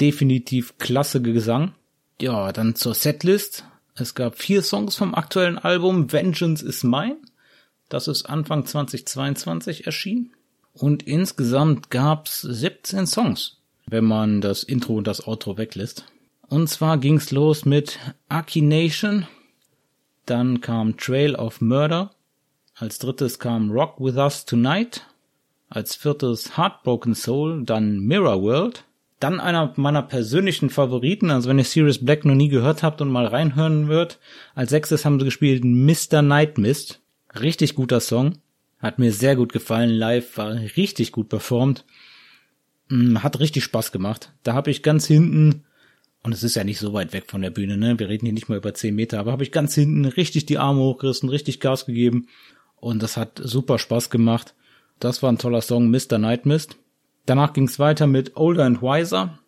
[0.00, 1.74] Definitiv klasse Gesang.
[2.20, 3.64] Ja, dann zur Setlist.
[3.94, 7.18] Es gab vier Songs vom aktuellen Album Vengeance is Mine.
[7.88, 10.32] Das ist Anfang 2022 erschienen.
[10.72, 16.06] Und insgesamt gab's 17 Songs, wenn man das Intro und das Outro weglässt.
[16.48, 17.98] Und zwar ging's los mit
[18.54, 19.26] Nation.
[20.26, 22.10] dann kam Trail of Murder,
[22.74, 25.06] als drittes kam Rock With Us Tonight,
[25.68, 28.84] als viertes Heartbroken Soul, dann Mirror World,
[29.22, 33.10] dann einer meiner persönlichen Favoriten, also wenn ihr Sirius Black noch nie gehört habt und
[33.10, 34.18] mal reinhören wird.
[34.54, 36.22] Als sechstes haben sie gespielt Mr.
[36.22, 37.00] Night Mist.
[37.40, 38.38] Richtig guter Song.
[38.80, 39.90] Hat mir sehr gut gefallen.
[39.90, 41.84] Live war richtig gut performt.
[42.92, 44.32] Mm, hat richtig Spaß gemacht.
[44.42, 45.64] Da habe ich ganz hinten,
[46.22, 47.98] und es ist ja nicht so weit weg von der Bühne, ne?
[47.98, 50.58] Wir reden hier nicht mal über zehn Meter, aber habe ich ganz hinten richtig die
[50.58, 52.28] Arme hochgerissen, richtig Gas gegeben.
[52.76, 54.54] Und das hat super Spaß gemacht.
[55.00, 56.18] Das war ein toller Song, Mr.
[56.18, 56.76] Night Mist.
[57.24, 59.38] Danach ging es weiter mit Older and Wiser.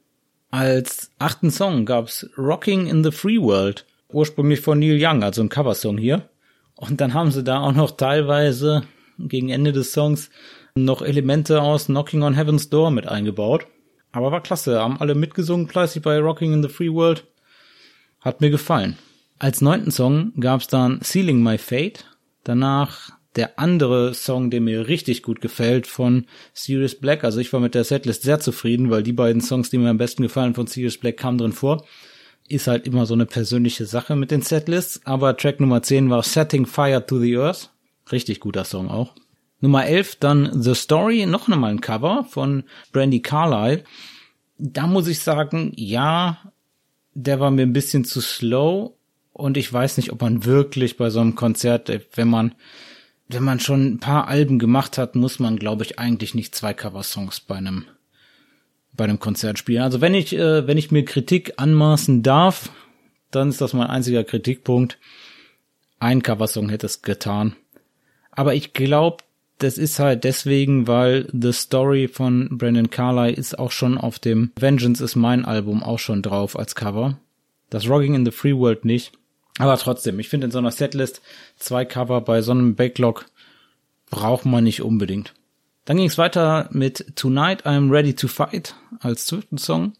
[0.51, 5.51] Als achten Song gab's Rocking in the Free World, ursprünglich von Neil Young, also ein
[5.51, 6.31] Coversong hier.
[6.77, 8.85] Und dann haben sie da auch noch teilweise
[9.19, 10.31] gegen Ende des Songs
[10.77, 13.69] noch Elemente aus Knocking on Heaven's Door mit eingebaut.
[14.11, 17.25] Aber war klasse, haben alle mitgesungen fleißig bei Rocking in the Free World.
[18.21, 18.99] Hat mir gefallen.
[19.39, 22.07] Als neunten Song gab's dann Sealing My Fate.
[22.43, 27.23] Danach der andere Song, der mir richtig gut gefällt von Sirius Black.
[27.23, 29.99] Also ich war mit der Setlist sehr zufrieden, weil die beiden Songs, die mir am
[29.99, 31.85] besten gefallen von Sirius Black, kamen drin vor.
[32.49, 35.01] Ist halt immer so eine persönliche Sache mit den Setlists.
[35.05, 37.71] Aber Track Nummer 10 war Setting Fire to the Earth.
[38.11, 39.15] Richtig guter Song auch.
[39.65, 43.83] Nummer 11 dann The Story, noch einmal ein Cover von Brandy Carlyle.
[44.59, 46.53] Da muss ich sagen, ja,
[47.15, 48.93] der war mir ein bisschen zu slow
[49.33, 52.55] und ich weiß nicht, ob man wirklich bei so einem Konzert, wenn man
[53.27, 56.75] wenn man schon ein paar Alben gemacht hat, muss man, glaube ich, eigentlich nicht zwei
[56.75, 57.87] Coversongs bei einem
[58.93, 59.81] bei einem Konzert spielen.
[59.81, 62.69] Also wenn ich äh, wenn ich mir Kritik anmaßen darf,
[63.31, 64.99] dann ist das mein einziger Kritikpunkt.
[65.99, 67.57] Ein Coversong hätte es getan.
[68.31, 69.24] Aber ich glaube,
[69.59, 74.53] das ist halt deswegen, weil The Story von Brandon Carlyle ist auch schon auf dem
[74.59, 77.19] Vengeance is Mine Album auch schon drauf als Cover.
[77.71, 79.13] Das Rocking in the Free World nicht.
[79.59, 81.23] Aber trotzdem, ich finde in so einer Setlist
[81.57, 83.27] zwei Cover bei so einem Backlog
[84.11, 85.35] braucht man nicht unbedingt.
[85.85, 89.93] Dann ging es weiter mit Tonight I'm Ready to Fight als zwölften Song.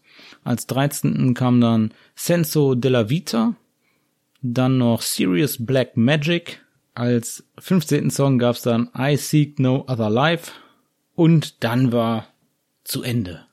[0.43, 3.55] Als dreizehnten kam dann Senso della Vita.
[4.41, 6.64] Dann noch Serious Black Magic.
[6.95, 8.09] Als 15.
[8.09, 10.51] Song gab's dann I Seek No Other Life.
[11.13, 12.27] Und dann war
[12.85, 13.45] zu Ende.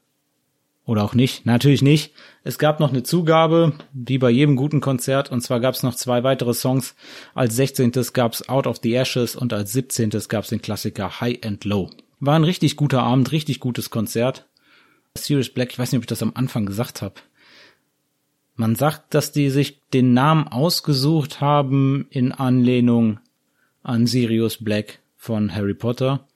[0.84, 1.44] Oder auch nicht.
[1.44, 2.12] Natürlich nicht.
[2.44, 5.94] Es gab noch eine Zugabe, wie bei jedem guten Konzert, und zwar gab es noch
[5.94, 6.94] zwei weitere Songs.
[7.34, 7.92] Als 16.
[8.12, 10.10] gab es Out of the Ashes und als 17.
[10.28, 11.90] gab es den Klassiker High and Low.
[12.20, 14.46] War ein richtig guter Abend, richtig gutes Konzert.
[15.16, 17.14] Sirius Black, ich weiß nicht, ob ich das am Anfang gesagt habe.
[18.54, 23.18] Man sagt, dass die sich den Namen ausgesucht haben in Anlehnung
[23.82, 26.26] an Sirius Black von Harry Potter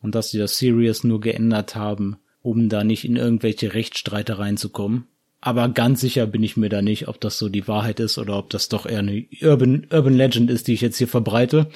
[0.00, 4.68] und dass sie das Sirius nur geändert haben, um da nicht in irgendwelche Rechtsstreitereien zu
[4.68, 5.06] kommen.
[5.40, 8.36] Aber ganz sicher bin ich mir da nicht, ob das so die Wahrheit ist oder
[8.36, 11.68] ob das doch eher eine Urban, Urban Legend ist, die ich jetzt hier verbreite.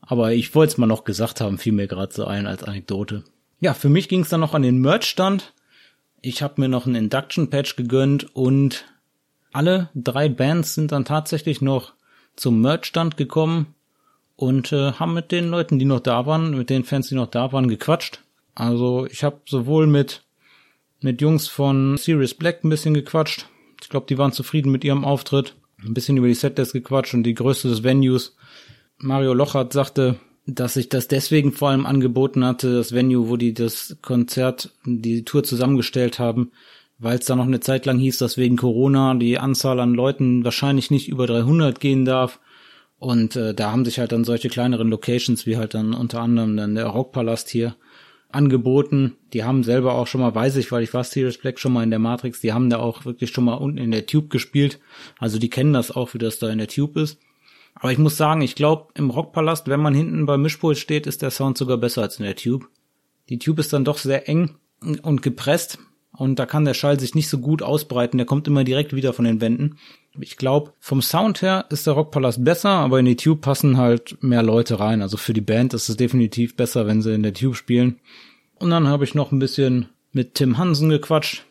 [0.00, 3.24] Aber ich wollte es mal noch gesagt haben, fiel mir gerade so ein als Anekdote.
[3.60, 5.52] Ja, für mich ging es dann noch an den Merch-Stand.
[6.22, 8.84] Ich habe mir noch einen Induction-Patch gegönnt und
[9.52, 11.94] alle drei Bands sind dann tatsächlich noch
[12.36, 13.73] zum Merch-Stand gekommen
[14.36, 17.28] und äh, haben mit den Leuten, die noch da waren, mit den Fans, die noch
[17.28, 18.20] da waren, gequatscht.
[18.54, 20.22] Also ich habe sowohl mit
[21.00, 23.46] mit Jungs von Sirius Black ein bisschen gequatscht.
[23.82, 25.54] Ich glaube, die waren zufrieden mit ihrem Auftritt.
[25.84, 28.36] Ein bisschen über die Setlist gequatscht und die Größe des Venues.
[28.96, 30.16] Mario Lochert sagte,
[30.46, 35.24] dass sich das deswegen vor allem angeboten hatte, das Venue, wo die das Konzert, die
[35.24, 36.52] Tour zusammengestellt haben,
[36.98, 40.44] weil es da noch eine Zeit lang hieß, dass wegen Corona die Anzahl an Leuten
[40.44, 42.40] wahrscheinlich nicht über 300 gehen darf.
[43.04, 46.56] Und äh, da haben sich halt dann solche kleineren Locations, wie halt dann unter anderem
[46.56, 47.76] dann der Rockpalast hier,
[48.30, 49.18] angeboten.
[49.34, 51.82] Die haben selber auch schon mal, weiß ich, weil ich war Sirius Black schon mal
[51.82, 54.80] in der Matrix, die haben da auch wirklich schon mal unten in der Tube gespielt.
[55.18, 57.18] Also die kennen das auch, wie das da in der Tube ist.
[57.74, 61.20] Aber ich muss sagen, ich glaube, im Rockpalast, wenn man hinten beim Mischpult steht, ist
[61.20, 62.68] der Sound sogar besser als in der Tube.
[63.28, 64.54] Die Tube ist dann doch sehr eng
[65.02, 65.78] und gepresst
[66.16, 68.16] und da kann der Schall sich nicht so gut ausbreiten.
[68.16, 69.76] Der kommt immer direkt wieder von den Wänden.
[70.20, 74.22] Ich glaube, vom Sound her ist der Rockpalast besser, aber in die Tube passen halt
[74.22, 75.02] mehr Leute rein.
[75.02, 77.98] Also für die Band ist es definitiv besser, wenn sie in der Tube spielen.
[78.58, 81.44] Und dann habe ich noch ein bisschen mit Tim Hansen gequatscht.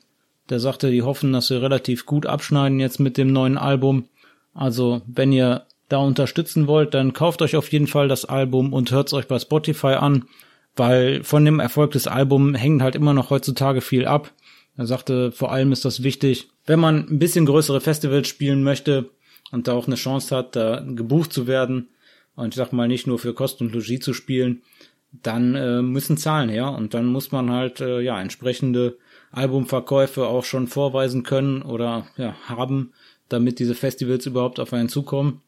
[0.49, 4.05] Der sagte, die hoffen, dass sie relativ gut abschneiden jetzt mit dem neuen Album.
[4.53, 8.91] Also, wenn ihr da unterstützen wollt, dann kauft euch auf jeden Fall das Album und
[8.91, 10.26] hört es euch bei Spotify an,
[10.76, 14.32] weil von dem Erfolg des Albums hängt halt immer noch heutzutage viel ab.
[14.76, 19.09] Er sagte, vor allem ist das wichtig, wenn man ein bisschen größere Festivals spielen möchte
[19.51, 21.89] und da auch eine Chance hat, da gebucht zu werden
[22.36, 24.63] und ich sag mal nicht nur für Kost und Logis zu spielen,
[25.11, 28.97] dann äh, müssen Zahlen her und dann muss man halt äh, ja entsprechende
[29.32, 32.93] Albumverkäufe auch schon vorweisen können oder ja haben,
[33.30, 35.41] damit diese Festivals überhaupt auf einen zukommen.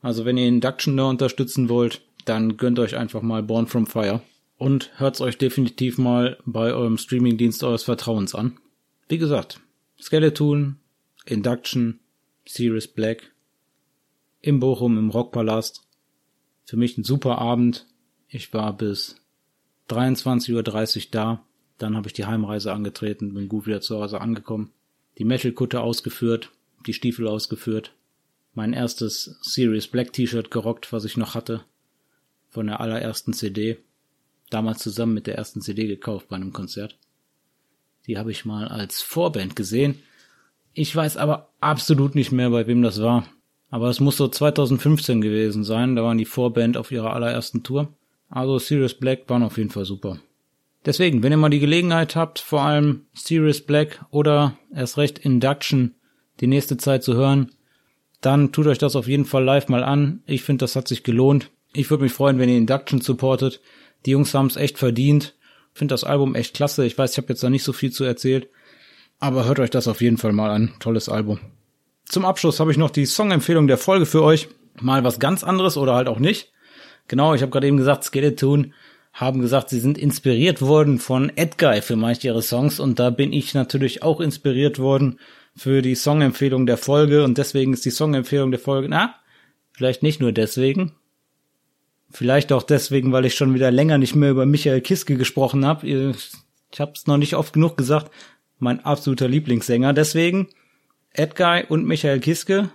[0.00, 4.22] Also wenn ihr Induction da unterstützen wollt, dann gönnt euch einfach mal Born from Fire
[4.56, 8.56] und hört's euch definitiv mal bei eurem Streamingdienst eures Vertrauens an.
[9.10, 9.60] Wie gesagt,
[10.00, 10.76] Skeleton,
[11.26, 11.98] Induction,
[12.46, 13.32] Sirius Black,
[14.40, 15.82] im Bochum im Rockpalast.
[16.64, 17.88] Für mich ein super Abend.
[18.28, 19.16] Ich war bis
[19.88, 21.44] 23.30 Uhr da.
[21.76, 24.70] Dann habe ich die Heimreise angetreten, bin gut wieder zu Hause angekommen.
[25.18, 26.52] Die Metal-Kutte ausgeführt,
[26.86, 27.92] die Stiefel ausgeführt.
[28.54, 31.64] Mein erstes Sirius Black T-Shirt gerockt, was ich noch hatte.
[32.48, 33.78] Von der allerersten CD.
[34.50, 36.96] Damals zusammen mit der ersten CD gekauft bei einem Konzert.
[38.06, 40.02] Die habe ich mal als Vorband gesehen.
[40.72, 43.26] Ich weiß aber absolut nicht mehr, bei wem das war.
[43.70, 45.96] Aber es muss so 2015 gewesen sein.
[45.96, 47.94] Da waren die Vorband auf ihrer allerersten Tour.
[48.28, 50.18] Also Sirius Black waren auf jeden Fall super.
[50.86, 55.94] Deswegen, wenn ihr mal die Gelegenheit habt, vor allem Sirius Black oder erst recht Induction
[56.40, 57.50] die nächste Zeit zu hören,
[58.20, 60.22] dann tut euch das auf jeden Fall live mal an.
[60.26, 61.50] Ich finde, das hat sich gelohnt.
[61.72, 63.60] Ich würde mich freuen, wenn ihr Induction supportet.
[64.06, 65.34] Die Jungs haben es echt verdient
[65.72, 66.84] finde das Album echt klasse.
[66.84, 68.48] Ich weiß, ich habe jetzt da nicht so viel zu erzählt,
[69.18, 70.74] aber hört euch das auf jeden Fall mal an.
[70.80, 71.40] Tolles Album.
[72.06, 74.48] Zum Abschluss habe ich noch die Songempfehlung der Folge für euch.
[74.80, 76.52] Mal was ganz anderes oder halt auch nicht.
[77.08, 78.72] Genau, ich habe gerade eben gesagt, Skeleton
[79.12, 83.32] haben gesagt, sie sind inspiriert worden von Edguy für manche ihre Songs und da bin
[83.32, 85.18] ich natürlich auch inspiriert worden
[85.56, 89.16] für die Songempfehlung der Folge und deswegen ist die Songempfehlung der Folge, na,
[89.72, 90.92] vielleicht nicht nur deswegen.
[92.10, 95.86] Vielleicht auch deswegen, weil ich schon wieder länger nicht mehr über Michael Kiske gesprochen habe.
[95.86, 98.10] Ich habe es noch nicht oft genug gesagt.
[98.58, 99.92] Mein absoluter Lieblingssänger.
[99.92, 100.48] Deswegen
[101.12, 102.70] Edguy und Michael Kiske.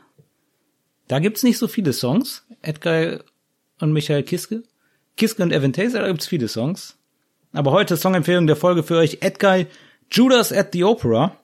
[1.08, 2.46] Da gibt's nicht so viele Songs.
[2.62, 3.20] Edguy
[3.80, 4.64] und Michael Kiske.
[5.18, 6.98] Kiske und Evan Taser, da gibt's viele Songs.
[7.54, 9.68] Aber heute Songempfehlung der Folge für euch Edguy
[10.12, 11.38] Judas at the Opera.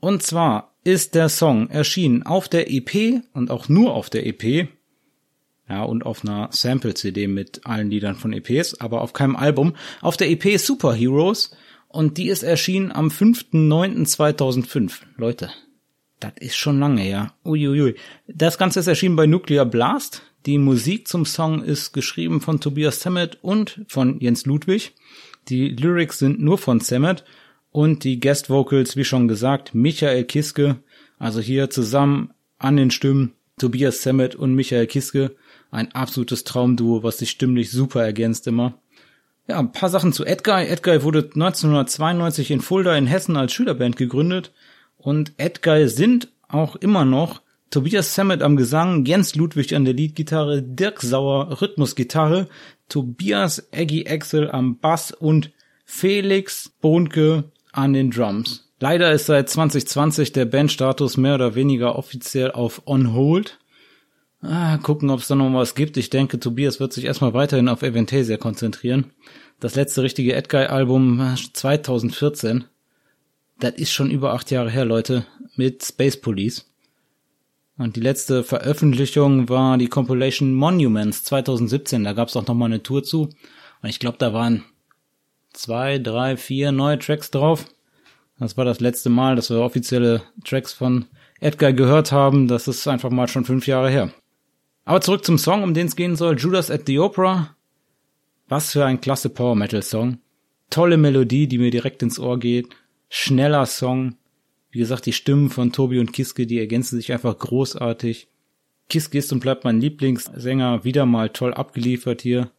[0.00, 4.68] Und zwar ist der Song erschienen auf der EP und auch nur auf der EP.
[5.68, 9.74] Ja, und auf einer Sample-CD mit allen Liedern von EPs, aber auf keinem Album.
[10.02, 11.56] Auf der EP Superheroes.
[11.88, 15.02] Und die ist erschienen am 5.9.2005.
[15.16, 15.50] Leute,
[16.20, 17.32] das ist schon lange her.
[17.44, 17.94] Uiuiui.
[18.26, 20.22] Das Ganze ist erschienen bei Nuclear Blast.
[20.46, 24.92] Die Musik zum Song ist geschrieben von Tobias Sammet und von Jens Ludwig.
[25.48, 27.24] Die Lyrics sind nur von Sammet
[27.70, 30.76] und die Guest Vocals, wie schon gesagt, Michael Kiske.
[31.18, 35.36] Also hier zusammen an den Stimmen Tobias Sammet und Michael Kiske.
[35.74, 38.74] Ein absolutes Traumduo, was sich stimmlich super ergänzt immer.
[39.48, 40.68] Ja, ein paar Sachen zu Edguy.
[40.68, 44.52] Edguy wurde 1992 in Fulda in Hessen als Schülerband gegründet
[44.98, 50.62] und Edguy sind auch immer noch Tobias Sammet am Gesang, Jens Ludwig an der Leadgitarre,
[50.62, 52.46] Dirk Sauer Rhythmusgitarre,
[52.88, 55.50] Tobias Eggy Axel am Bass und
[55.84, 58.70] Felix Bohnke an den Drums.
[58.78, 63.58] Leider ist seit 2020 der Bandstatus mehr oder weniger offiziell auf On Hold.
[64.46, 65.96] Ah, gucken, ob es da noch was gibt.
[65.96, 69.10] Ich denke, Tobias wird sich erstmal weiterhin auf Aventasia konzentrieren.
[69.58, 72.64] Das letzte richtige Edguy-Album 2014.
[73.58, 75.24] Das ist schon über acht Jahre her, Leute,
[75.56, 76.70] mit Space Police.
[77.78, 82.04] Und die letzte Veröffentlichung war die Compilation Monuments 2017.
[82.04, 83.30] Da gab es auch noch mal eine Tour zu.
[83.80, 84.62] Und ich glaube, da waren
[85.54, 87.64] zwei, drei, vier neue Tracks drauf.
[88.38, 91.06] Das war das letzte Mal, dass wir offizielle Tracks von
[91.40, 92.46] Edgar gehört haben.
[92.46, 94.12] Das ist einfach mal schon fünf Jahre her.
[94.84, 96.38] Aber zurück zum Song, um den es gehen soll.
[96.38, 97.56] Judas at the Opera.
[98.48, 100.18] Was für ein klasse Power Metal Song.
[100.70, 102.68] Tolle Melodie, die mir direkt ins Ohr geht.
[103.08, 104.16] Schneller Song.
[104.70, 108.28] Wie gesagt, die Stimmen von Tobi und Kiske, die ergänzen sich einfach großartig.
[108.90, 112.50] Kiske ist und bleibt mein Lieblingssänger, wieder mal toll abgeliefert hier.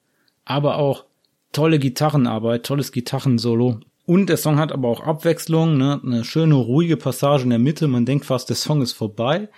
[0.44, 1.06] Aber auch
[1.52, 3.82] tolle Gitarrenarbeit, tolles Gitarrensolo.
[4.06, 6.00] Und der Song hat aber auch Abwechslung, ne?
[6.04, 7.88] eine schöne, ruhige Passage in der Mitte.
[7.88, 9.50] Man denkt fast, der Song ist vorbei.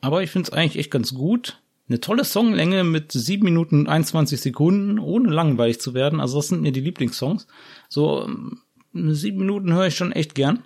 [0.00, 1.60] Aber ich finde es eigentlich echt ganz gut.
[1.90, 6.20] Eine tolle Songlänge mit 7 Minuten und 21 Sekunden, ohne langweilig zu werden.
[6.20, 7.48] Also das sind mir die Lieblingssongs.
[7.88, 8.60] So ähm,
[8.92, 10.62] sieben Minuten höre ich schon echt gern.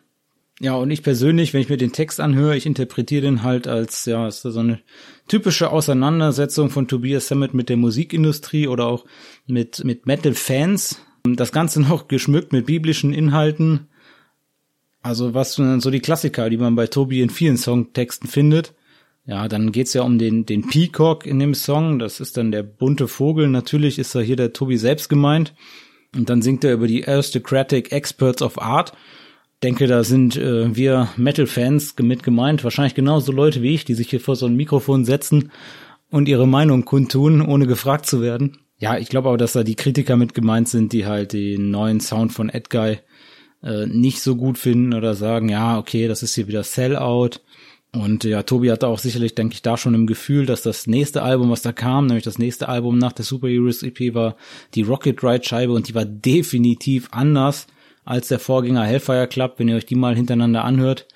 [0.61, 4.05] Ja, und ich persönlich, wenn ich mir den Text anhöre, ich interpretiere den halt als,
[4.05, 4.81] ja, ist so eine
[5.27, 9.07] typische Auseinandersetzung von Tobias Sammet mit der Musikindustrie oder auch
[9.47, 11.01] mit, mit Metal-Fans.
[11.25, 13.89] Das Ganze noch geschmückt mit biblischen Inhalten.
[15.01, 18.75] Also was so die Klassiker, die man bei Tobi in vielen Songtexten findet.
[19.27, 21.99] Ja, dann geht's ja um den, den Peacock in dem Song.
[21.99, 23.49] Das ist dann der bunte Vogel.
[23.49, 25.55] Natürlich ist da hier der Tobi selbst gemeint.
[26.15, 28.93] Und dann singt er über die Aristocratic Experts of Art.
[29.63, 32.65] Denke, da sind äh, wir Metal-Fans mit gemeint.
[32.65, 35.51] Wahrscheinlich genauso Leute wie ich, die sich hier vor so ein Mikrofon setzen
[36.11, 38.59] und ihre Meinung kundtun, ohne gefragt zu werden.
[38.79, 42.01] Ja, ich glaube aber, dass da die Kritiker mit gemeint sind, die halt den neuen
[42.01, 42.99] Sound von Edguy
[43.63, 47.41] äh, nicht so gut finden oder sagen, ja, okay, das ist hier wieder Sellout
[47.95, 51.23] und ja, Tobi hatte auch sicherlich, denke ich, da schon im Gefühl, dass das nächste
[51.23, 54.37] Album, was da kam, nämlich das nächste Album nach der Super Heroes EP war
[54.75, 57.69] die Rocket Ride Scheibe und die war definitiv anders
[58.05, 61.07] als der Vorgänger Hellfire Club, wenn ihr euch die mal hintereinander anhört.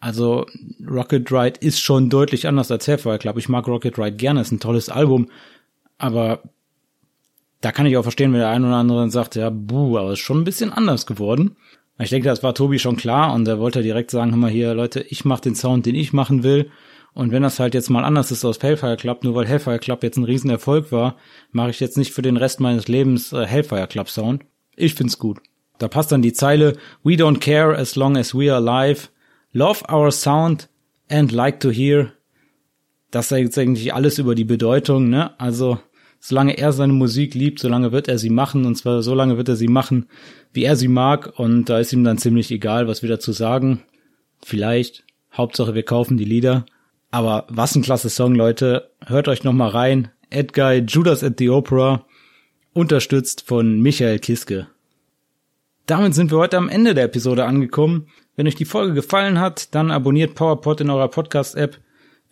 [0.00, 0.46] Also
[0.88, 3.36] Rocket Ride ist schon deutlich anders als Hellfire Club.
[3.36, 5.28] Ich mag Rocket Ride gerne, ist ein tolles Album,
[5.98, 6.42] aber
[7.60, 10.18] da kann ich auch verstehen, wenn der ein oder andere sagt, ja, buh, aber ist
[10.20, 11.56] schon ein bisschen anders geworden.
[11.98, 14.74] Ich denke, das war Tobi schon klar und er wollte direkt sagen, hör mal hier,
[14.74, 16.70] Leute, ich mache den Sound, den ich machen will.
[17.12, 20.02] Und wenn das halt jetzt mal anders ist aus Hellfire Club, nur weil Hellfire Club
[20.02, 21.16] jetzt ein Riesenerfolg war,
[21.52, 24.44] mache ich jetzt nicht für den Rest meines Lebens äh, Hellfire Club Sound.
[24.74, 25.38] Ich find's gut.
[25.78, 29.08] Da passt dann die Zeile We don't care as long as we are alive.
[29.52, 30.68] Love our sound
[31.08, 32.12] and like to hear.
[33.12, 35.38] Das sagt jetzt eigentlich alles über die Bedeutung, ne?
[35.38, 35.78] Also
[36.24, 39.50] solange er seine Musik liebt, solange wird er sie machen und zwar so lange wird
[39.50, 40.06] er sie machen,
[40.54, 43.82] wie er sie mag und da ist ihm dann ziemlich egal, was wir dazu sagen.
[44.42, 45.04] Vielleicht,
[45.34, 46.64] Hauptsache wir kaufen die Lieder.
[47.10, 48.90] Aber was ein klasse Song, Leute.
[49.04, 50.08] Hört euch noch mal rein.
[50.30, 52.06] Edguy, Judas at the Opera,
[52.72, 54.66] unterstützt von Michael Kiske.
[55.84, 58.08] Damit sind wir heute am Ende der Episode angekommen.
[58.34, 61.78] Wenn euch die Folge gefallen hat, dann abonniert PowerPod in eurer Podcast-App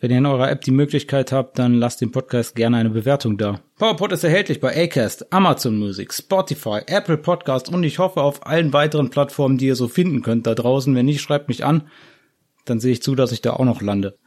[0.03, 3.37] wenn ihr in eurer App die Möglichkeit habt, dann lasst dem Podcast gerne eine Bewertung
[3.37, 3.61] da.
[3.77, 8.73] PowerPod ist erhältlich bei Acast, Amazon Music, Spotify, Apple Podcast und ich hoffe auf allen
[8.73, 10.93] weiteren Plattformen, die ihr so finden könnt da draußen.
[10.93, 11.83] Wenn nicht, schreibt mich an.
[12.65, 14.17] dann sehe ich zu, dass ich da auch noch lande.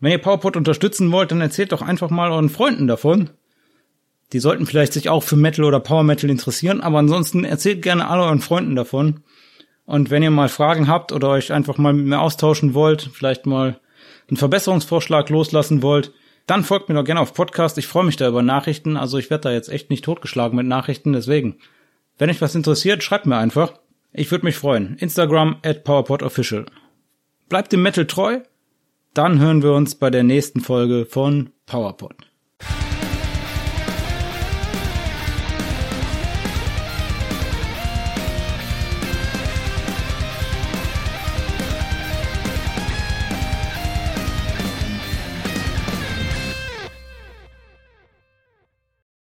[0.00, 3.28] Wenn ihr PowerPod unterstützen wollt, dann erzählt doch einfach mal euren Freunden davon.
[4.32, 8.08] Die sollten vielleicht sich auch für Metal oder Power Metal interessieren, aber ansonsten erzählt gerne
[8.08, 9.20] alle euren Freunden davon.
[9.84, 13.44] Und wenn ihr mal Fragen habt oder euch einfach mal mit mir austauschen wollt, vielleicht
[13.44, 13.78] mal
[14.30, 16.12] einen Verbesserungsvorschlag loslassen wollt,
[16.46, 17.78] dann folgt mir doch gerne auf Podcast.
[17.78, 18.96] Ich freue mich da über Nachrichten.
[18.96, 21.12] Also ich werde da jetzt echt nicht totgeschlagen mit Nachrichten.
[21.12, 21.58] Deswegen,
[22.18, 23.74] wenn euch was interessiert, schreibt mir einfach.
[24.12, 24.96] Ich würde mich freuen.
[24.96, 26.66] Instagram at PowerPodOfficial.
[27.48, 28.40] Bleibt dem Metal treu.
[29.14, 32.29] Dann hören wir uns bei der nächsten Folge von PowerPod.